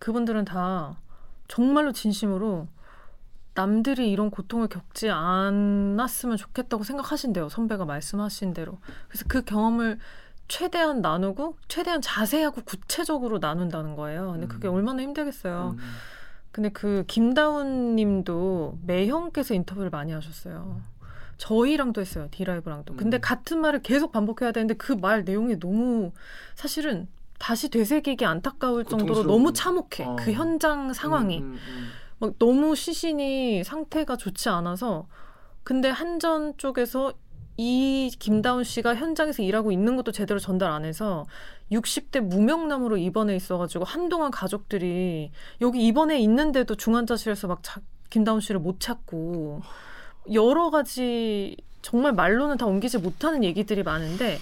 그분들은 0.00 0.44
다 0.44 0.98
정말로 1.46 1.92
진심으로 1.92 2.66
남들이 3.56 4.10
이런 4.12 4.30
고통을 4.30 4.68
겪지 4.68 5.10
않았으면 5.10 6.36
좋겠다고 6.36 6.84
생각하신대요. 6.84 7.48
선배가 7.48 7.84
말씀하신 7.84 8.54
대로. 8.54 8.78
그래서 9.08 9.24
그 9.26 9.42
경험을 9.42 9.98
최대한 10.46 11.00
나누고 11.00 11.56
최대한 11.66 12.00
자세하고 12.00 12.60
구체적으로 12.64 13.38
나눈다는 13.38 13.96
거예요. 13.96 14.32
근데 14.32 14.46
그게 14.46 14.68
음. 14.68 14.74
얼마나 14.74 15.02
힘들겠어요. 15.02 15.74
음. 15.76 15.84
근데 16.52 16.68
그 16.68 17.04
김다운 17.08 17.96
님도 17.96 18.78
매형께서 18.86 19.54
인터뷰를 19.54 19.90
많이 19.90 20.12
하셨어요. 20.12 20.80
저희랑도 21.38 22.00
했어요. 22.00 22.28
디라이브랑도. 22.30 22.96
근데 22.96 23.18
음. 23.18 23.20
같은 23.20 23.60
말을 23.60 23.82
계속 23.82 24.12
반복해야 24.12 24.52
되는데 24.52 24.74
그 24.74 24.94
말 24.94 25.24
내용이 25.24 25.58
너무 25.58 26.12
사실은 26.54 27.08
다시 27.38 27.68
되새기기 27.68 28.24
안타까울 28.24 28.84
정도로 28.86 29.24
너무 29.24 29.52
참혹해. 29.52 30.04
어. 30.04 30.16
그 30.18 30.32
현장 30.32 30.92
상황이. 30.94 31.40
음, 31.40 31.58
음, 31.68 31.88
막 32.18 32.38
너무 32.38 32.74
시신이 32.74 33.64
상태가 33.64 34.16
좋지 34.16 34.48
않아서 34.48 35.06
근데 35.62 35.88
한전 35.88 36.56
쪽에서 36.56 37.12
이 37.58 38.10
김다운 38.18 38.64
씨가 38.64 38.94
현장에서 38.94 39.42
일하고 39.42 39.72
있는 39.72 39.96
것도 39.96 40.12
제대로 40.12 40.38
전달 40.38 40.70
안 40.70 40.84
해서 40.84 41.24
60대 41.72 42.20
무명남으로 42.20 42.96
입원해 42.98 43.34
있어가지고 43.34 43.84
한동안 43.84 44.30
가족들이 44.30 45.30
여기 45.62 45.86
입원해 45.86 46.18
있는데도 46.20 46.74
중환자실에서 46.74 47.48
막 47.48 47.60
자- 47.62 47.80
김다운 48.10 48.40
씨를 48.40 48.60
못 48.60 48.78
찾고 48.78 49.62
여러 50.32 50.70
가지 50.70 51.56
정말 51.82 52.12
말로는 52.12 52.56
다 52.58 52.66
옮기지 52.66 52.98
못하는 52.98 53.42
얘기들이 53.42 53.82
많은데 53.82 54.38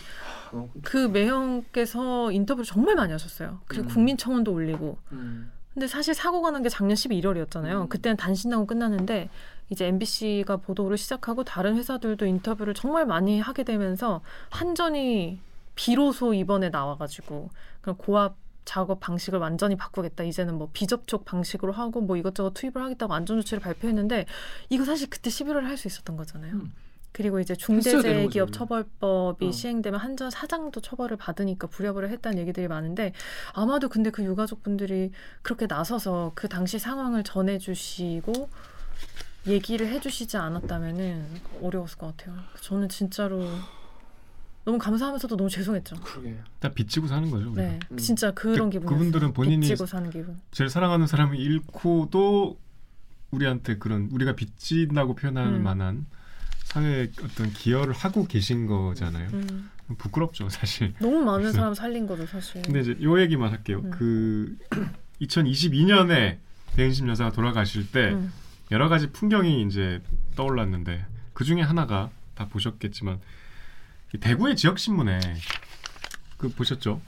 어, 0.52 0.68
그 0.82 0.96
매형께서 1.08 2.30
인터뷰를 2.32 2.64
정말 2.64 2.94
많이 2.94 3.12
하셨어요. 3.12 3.60
그리고 3.66 3.86
음. 3.86 3.94
국민청원도 3.94 4.52
올리고 4.52 4.98
음. 5.12 5.50
근데 5.74 5.86
사실 5.88 6.14
사고가 6.14 6.50
난 6.52 6.62
게 6.62 6.68
작년 6.68 6.94
12월이었잖아요. 6.96 7.82
음. 7.82 7.88
그때는 7.88 8.16
단신나고 8.16 8.66
끝났는데 8.66 9.28
이제 9.70 9.86
MBC가 9.86 10.58
보도를 10.58 10.96
시작하고 10.96 11.42
다른 11.44 11.76
회사들도 11.76 12.26
인터뷰를 12.26 12.74
정말 12.74 13.06
많이 13.06 13.40
하게 13.40 13.64
되면서 13.64 14.20
한전이 14.50 15.40
비로소 15.74 16.32
이번에 16.34 16.68
나와가지고 16.70 17.50
그런 17.80 17.96
고압 17.96 18.36
작업 18.64 19.00
방식을 19.00 19.38
완전히 19.40 19.76
바꾸겠다. 19.76 20.22
이제는 20.24 20.56
뭐 20.56 20.70
비접촉 20.72 21.24
방식으로 21.24 21.72
하고 21.72 22.00
뭐 22.00 22.16
이것저것 22.16 22.54
투입을 22.54 22.80
하겠다고 22.82 23.12
안전조치를 23.12 23.60
발표했는데 23.60 24.24
이거 24.70 24.84
사실 24.84 25.10
그때 25.10 25.28
11월에 25.28 25.64
할 25.64 25.76
수 25.76 25.88
있었던 25.88 26.16
거잖아요. 26.16 26.52
음. 26.54 26.72
그리고 27.14 27.38
이제 27.38 27.54
했어야 27.56 27.68
되는 27.68 27.80
중대재해기업 28.02 28.48
거죠. 28.48 28.58
처벌법이 28.58 29.46
어. 29.46 29.52
시행되면 29.52 30.00
한전 30.00 30.30
사장도 30.32 30.80
처벌을 30.80 31.16
받으니까 31.16 31.68
부랴부랴 31.68 32.08
했다는 32.08 32.38
얘기들이 32.38 32.66
많은데 32.66 33.12
아마도 33.52 33.88
근데 33.88 34.10
그 34.10 34.24
유가족분들이 34.24 35.12
그렇게 35.42 35.66
나서서 35.68 36.32
그 36.34 36.48
당시 36.48 36.80
상황을 36.80 37.22
전해주시고 37.22 38.48
얘기를 39.46 39.86
해주시지 39.86 40.36
않았다면은 40.38 41.24
어려웠을 41.62 41.98
것 41.98 42.16
같아요. 42.16 42.36
저는 42.60 42.88
진짜로 42.88 43.46
너무 44.64 44.78
감사하면서도 44.78 45.36
너무 45.36 45.48
죄송했죠. 45.48 45.94
그러게. 46.00 46.36
다 46.58 46.68
빚지고 46.72 47.06
사는 47.06 47.30
거죠. 47.30 47.46
우리가. 47.52 47.62
네, 47.62 47.78
음. 47.92 47.96
진짜 47.96 48.32
그런 48.32 48.70
그- 48.70 48.78
기분이었어요. 48.78 48.98
그분들은 48.98 49.32
본인이 49.34 49.60
빚지고 49.68 49.86
사는 49.86 50.10
기분. 50.10 50.40
제일 50.50 50.68
사랑하는 50.68 51.06
사람을 51.06 51.38
잃고도 51.38 52.58
우리한테 53.30 53.78
그런 53.78 54.08
우리가 54.10 54.34
빚진다고 54.34 55.14
표현할 55.14 55.46
음. 55.46 55.62
만한 55.62 56.06
사회에 56.74 57.08
어떤 57.22 57.52
기여를 57.52 57.94
하고 57.94 58.26
계신 58.26 58.66
거잖아요. 58.66 59.28
음, 59.32 59.70
부끄럽죠, 59.96 60.48
사실. 60.48 60.92
너무 60.98 61.22
많은 61.22 61.52
사람 61.52 61.72
살린 61.72 62.06
거죠, 62.06 62.26
사실. 62.26 62.62
근데 62.62 62.80
이제 62.80 62.96
요 63.00 63.20
얘기만 63.20 63.50
할게요. 63.52 63.80
음. 63.84 63.90
그 63.92 64.56
2022년에 65.22 66.38
배은심 66.74 67.08
여사가 67.08 67.30
돌아가실 67.30 67.92
때 67.92 68.10
음, 68.14 68.32
여러 68.72 68.88
가지 68.88 69.10
풍경이 69.12 69.62
이제 69.62 70.00
떠올랐는데 70.34 71.06
그 71.32 71.44
중에 71.44 71.60
하나가 71.62 72.10
다 72.34 72.48
보셨겠지만 72.48 73.20
이 74.12 74.18
대구의 74.18 74.56
지역 74.56 74.80
신문에 74.80 75.20
그 76.36 76.48
보셨죠? 76.48 77.00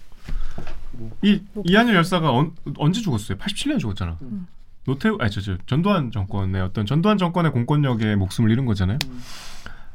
뭐. 0.92 1.18
이 1.22 1.40
뭐 1.54 1.64
이한열 1.66 1.96
열사가 1.96 2.30
언, 2.30 2.54
언제 2.78 3.00
죽었어요? 3.00 3.36
87년에 3.38 3.80
죽었잖아. 3.80 4.16
음. 4.22 4.46
노태우 4.86 5.16
아니 5.20 5.30
저저 5.30 5.56
전두환 5.66 6.10
정권의 6.10 6.62
어떤 6.62 6.86
전두환 6.86 7.18
정권의 7.18 7.52
공권력에 7.52 8.14
목숨을 8.16 8.50
잃은 8.50 8.64
거잖아요. 8.66 8.98
음. 9.08 9.20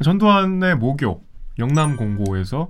전두환의 0.03 0.75
모교 0.75 1.23
영남 1.59 1.95
공고에서 1.95 2.69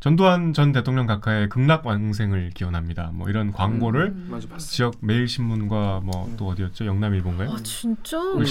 전두환 0.00 0.52
전 0.52 0.72
대통령 0.72 1.06
각하의 1.06 1.48
극락 1.48 1.86
왕생을 1.86 2.50
기원합니다. 2.54 3.10
뭐 3.14 3.28
이런 3.28 3.50
광고를 3.52 4.06
음. 4.08 4.40
지역 4.58 4.96
매일 5.00 5.26
신문과 5.28 6.00
뭐 6.04 6.26
또 6.36 6.48
어디였죠? 6.48 6.84
영남일보인가요? 6.86 7.50
아 7.50 7.56
진짜? 7.62 8.18
음. 8.18 8.44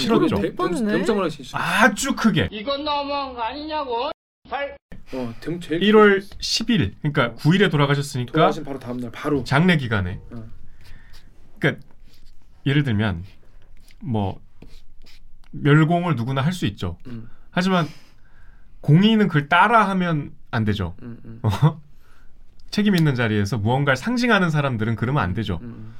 대문짝만 0.86 1.28
진짜. 1.30 1.58
아주 1.58 2.14
크게 2.16 2.48
이건 2.50 2.84
너무한 2.84 3.34
거 3.34 3.42
아니냐고. 3.42 4.10
어, 5.14 5.34
대 5.40 5.58
제일 5.60 5.80
1월 5.80 6.18
10일 6.20 6.94
그러니까 7.00 7.34
9일에 7.36 7.70
돌아가셨으니까 7.70 8.32
돌아가신 8.32 8.64
바로 8.64 8.78
다음 8.78 8.98
날 8.98 9.10
바로. 9.12 9.44
장례 9.44 9.76
기간에 9.76 10.18
어. 10.32 10.44
그러니까 11.58 11.85
예를 12.66 12.82
들면 12.84 13.24
뭐 14.00 14.40
멸공을 15.52 16.16
누구나 16.16 16.42
할 16.42 16.52
수 16.52 16.66
있죠. 16.66 16.98
음, 17.06 17.28
하지만 17.50 17.86
공인은 18.80 19.28
그걸 19.28 19.48
따라하면 19.48 20.32
안 20.50 20.64
되죠. 20.64 20.94
음, 21.02 21.18
음, 21.24 21.40
어? 21.46 21.80
책임 22.70 22.94
있는 22.96 23.14
자리에서 23.14 23.58
무언가를 23.58 23.96
상징하는 23.96 24.50
사람들은 24.50 24.96
그러면 24.96 25.22
안 25.22 25.32
되죠. 25.32 25.60
음, 25.62 25.94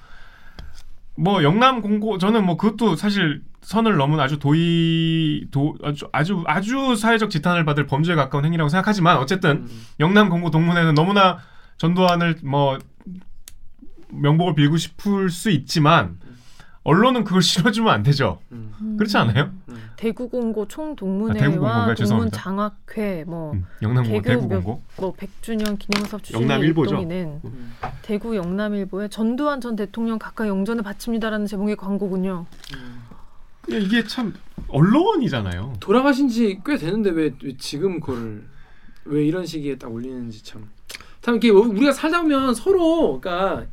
뭐 1.17 1.43
영남 1.43 1.81
공고 1.81 2.19
저는 2.19 2.45
뭐 2.45 2.57
그것도 2.57 2.97
사실 2.97 3.43
선을 3.63 3.97
넘은 3.97 4.21
아주 4.21 4.39
도의 4.39 5.47
도 5.51 5.77
아주 5.83 6.09
아주 6.13 6.45
아주 6.47 6.95
사회적 6.97 7.31
지탄을 7.31 7.65
받을 7.65 7.87
범죄에 7.87 8.15
가까운 8.15 8.45
행위라고 8.45 8.69
생각하지만 8.69 9.17
어쨌든 9.17 9.63
음. 9.63 9.83
영남 10.01 10.29
공고 10.29 10.51
동문회는 10.51 10.95
너무나 10.95 11.39
전두환을 11.79 12.37
뭐 12.45 12.79
명복을 14.11 14.55
빌고 14.55 14.77
싶을 14.77 15.31
수 15.31 15.51
있지만 15.51 16.19
언론은 16.87 17.25
그걸 17.25 17.43
실어주면 17.43 17.93
안 17.93 18.03
되죠. 18.05 18.39
음. 18.53 18.73
그렇지 18.97 19.17
않아요? 19.17 19.51
음. 19.69 19.77
대구 19.97 20.29
공고 20.29 20.63
아, 20.63 20.65
대구 20.65 20.69
총동문회와 20.69 21.35
공고인가요? 21.49 21.75
동문 21.81 21.97
죄송합니다. 21.97 22.39
장학회 22.41 23.25
뭐 23.27 23.53
음, 23.55 23.65
영남 23.83 24.05
공고 24.05 24.21
개그 24.23 24.29
대구 24.29 24.47
몇- 24.49 24.61
공고 24.63 24.83
뭐 24.99 25.13
100주년 25.15 25.79
기념사업. 25.79 26.23
일동이는 26.31 27.41
음. 27.45 27.73
대구 28.03 28.37
영남일보에 28.37 29.09
전두환 29.09 29.61
전 29.61 29.75
대통령 29.75 30.19
각각 30.19 30.47
영전을 30.47 30.85
바칩니다라는 30.85 31.47
제목의 31.47 31.75
광고군요. 31.77 32.47
음. 32.77 33.03
그냥 33.63 33.83
이게 33.83 34.05
참 34.05 34.33
언론이잖아요. 34.69 35.75
돌아가신 35.81 36.29
지 36.29 36.61
꽤 36.65 36.77
되는데 36.77 37.11
왜, 37.11 37.35
왜 37.43 37.57
지금 37.59 37.99
그걸 37.99 38.45
왜 39.07 39.25
이런 39.25 39.45
시기에 39.45 39.77
딱 39.77 39.93
올리는지 39.93 40.45
참. 40.45 40.69
참 41.21 41.37
이게 41.37 41.51
우리가 41.51 41.93
살다 41.93 42.23
보면 42.23 42.55
서로 42.55 43.21
그러니까 43.21 43.67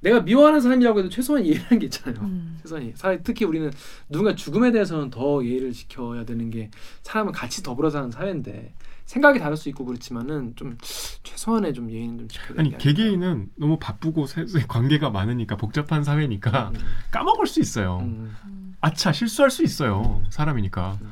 내가 0.00 0.20
미워하는 0.20 0.60
사람이라고 0.60 1.00
해도 1.00 1.08
최소한 1.08 1.44
이해하는 1.44 1.78
게 1.80 1.86
있잖아요. 1.86 2.22
음. 2.22 2.58
최소한 2.62 2.92
사 2.94 3.16
특히 3.22 3.44
우리는 3.44 3.70
누군가 4.08 4.34
죽음에 4.34 4.70
대해서는 4.70 5.10
더 5.10 5.44
예의를 5.44 5.72
지켜야 5.72 6.24
되는 6.24 6.50
게 6.50 6.70
사람은 7.02 7.32
같이 7.32 7.62
더불어 7.62 7.90
사는 7.90 8.10
사회인데 8.10 8.74
생각이 9.06 9.38
다를 9.40 9.56
수 9.56 9.68
있고 9.70 9.84
그렇지만은 9.86 10.54
좀 10.54 10.76
최소한의 11.22 11.72
좀 11.74 11.90
예의는 11.90 12.18
좀 12.18 12.28
지켜야 12.28 12.48
되는 12.48 12.60
아니. 12.60 12.78
개개인은 12.78 13.50
너무 13.56 13.78
바쁘고 13.78 14.26
세- 14.26 14.46
세- 14.46 14.64
관계가 14.68 15.10
많으니까 15.10 15.56
복잡한 15.56 16.04
사회니까 16.04 16.68
음, 16.74 16.80
까먹을 17.10 17.46
수 17.46 17.58
있어요. 17.60 17.98
음, 18.02 18.76
아차 18.80 19.12
실수할 19.12 19.50
수 19.50 19.64
있어요. 19.64 20.22
사람이니까. 20.30 20.98
음. 21.00 21.10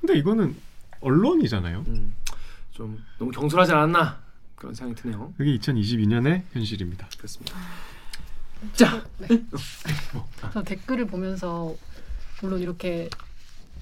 근데 0.00 0.16
이거는 0.18 0.54
언론이잖아요. 1.00 1.84
음. 1.88 2.14
좀 2.70 3.02
너무 3.18 3.30
경솔하지 3.32 3.72
않았나 3.72 4.18
그런 4.54 4.74
생각이 4.74 5.00
드네요. 5.00 5.32
그게 5.36 5.56
2022년의 5.58 6.42
현실입니다. 6.52 7.08
그렇습니다. 7.16 7.56
자, 8.74 9.04
저 10.52 10.62
댓글을 10.62 11.06
보면서 11.06 11.74
물론 12.42 12.60
이렇게 12.60 13.08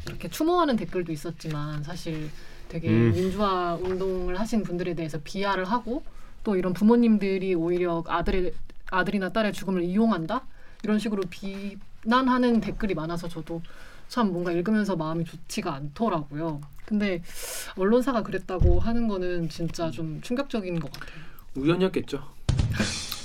이렇게 0.06 0.28
추모하는 0.28 0.76
댓글도 0.76 1.12
있었지만 1.12 1.82
사실 1.82 2.30
되게 2.68 2.88
음. 2.88 3.12
민주화 3.12 3.74
운동을 3.74 4.38
하신 4.38 4.62
분들에 4.62 4.94
대해서 4.94 5.18
비하를 5.22 5.64
하고 5.64 6.02
또 6.44 6.56
이런 6.56 6.72
부모님들이 6.72 7.54
오히려 7.54 8.04
아들의 8.06 8.52
아들이나 8.90 9.30
딸의 9.30 9.52
죽음을 9.52 9.82
이용한다 9.82 10.42
이런 10.84 10.98
식으로 10.98 11.24
비난하는 11.30 12.60
댓글이 12.60 12.94
많아서 12.94 13.28
저도 13.28 13.62
참 14.08 14.32
뭔가 14.32 14.52
읽으면서 14.52 14.94
마음이 14.94 15.24
좋지가 15.24 15.74
않더라고요. 15.74 16.60
근데 16.84 17.22
언론사가 17.76 18.22
그랬다고 18.22 18.78
하는 18.78 19.08
거는 19.08 19.48
진짜 19.48 19.90
좀 19.90 20.20
충격적인 20.20 20.78
것 20.78 20.92
같아요. 20.92 21.20
우연이었겠죠. 21.56 22.22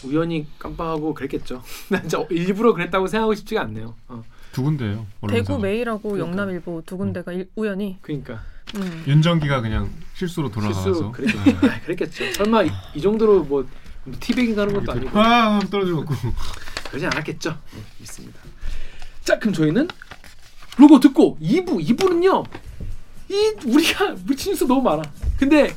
우연히 0.04 0.48
깜빡하고 0.60 1.14
그랬겠죠. 1.14 1.64
난 1.90 2.02
진짜 2.02 2.24
일부러 2.30 2.74
그랬다고 2.74 3.08
생각하고 3.08 3.36
싶지가 3.36 3.62
않네요. 3.62 3.96
어, 4.08 4.24
두 4.52 4.64
군데예요. 4.64 5.06
언론사가. 5.22 5.48
대구 5.48 5.62
메일하고 5.62 6.12
그러니까. 6.12 6.28
영남일보 6.28 6.84
두 6.86 6.98
군데가 6.98 7.32
일- 7.32 7.50
우연히 7.56 7.98
그러니까 8.02 8.42
음. 8.76 9.04
윤정기가 9.08 9.62
그냥 9.62 9.90
실수로 10.16 10.50
돌아가서 10.50 10.82
실수 10.84 11.12
그랬, 11.12 11.30
아, 11.64 11.80
그랬겠죠. 11.82 12.34
설마 12.34 12.64
이, 12.64 12.72
이 12.96 13.02
정도로 13.02 13.44
뭐 13.44 13.66
티베깅 14.20 14.56
가는 14.56 14.74
것도 14.74 14.92
아니고 14.92 15.20
아 15.20 15.60
떨어져갖고 15.70 16.14
그러지 16.90 17.06
않았겠죠. 17.06 17.50
네, 17.52 17.82
믿습니다. 18.00 18.40
자, 19.24 19.38
그럼 19.40 19.54
저희는 19.54 19.88
로고 20.78 21.00
듣고 21.00 21.38
2부 21.42 21.86
2부는요. 21.86 22.46
이 23.30 23.54
우리가 23.66 24.16
묻힌 24.26 24.52
뉴스 24.54 24.64
너무 24.66 24.82
많아. 24.82 25.04
근데 25.38 25.74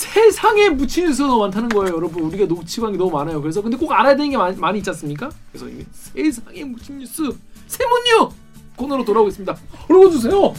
세상에 0.00 0.70
묻힌 0.70 1.08
뉴스가 1.08 1.28
너무 1.28 1.40
많다는 1.42 1.68
거예요, 1.68 1.94
여러분. 1.94 2.22
우리가 2.22 2.46
게 2.92 2.98
너무 2.98 3.10
많아요. 3.10 3.42
그래서 3.42 3.60
근데 3.60 3.76
꼭 3.76 3.92
알아야 3.92 4.16
되는 4.16 4.30
게 4.30 4.36
많이, 4.38 4.56
많이 4.56 4.78
있지 4.78 4.88
않습니까? 4.88 5.30
그래서 5.52 5.68
이 5.68 5.84
세상에 6.32 6.64
묻힌 6.64 6.98
뉴스 7.00 7.30
세묻뉴 7.66 8.30
코너로 8.76 9.04
돌아오겠습니다. 9.04 9.54
읽어주세요. 9.90 10.54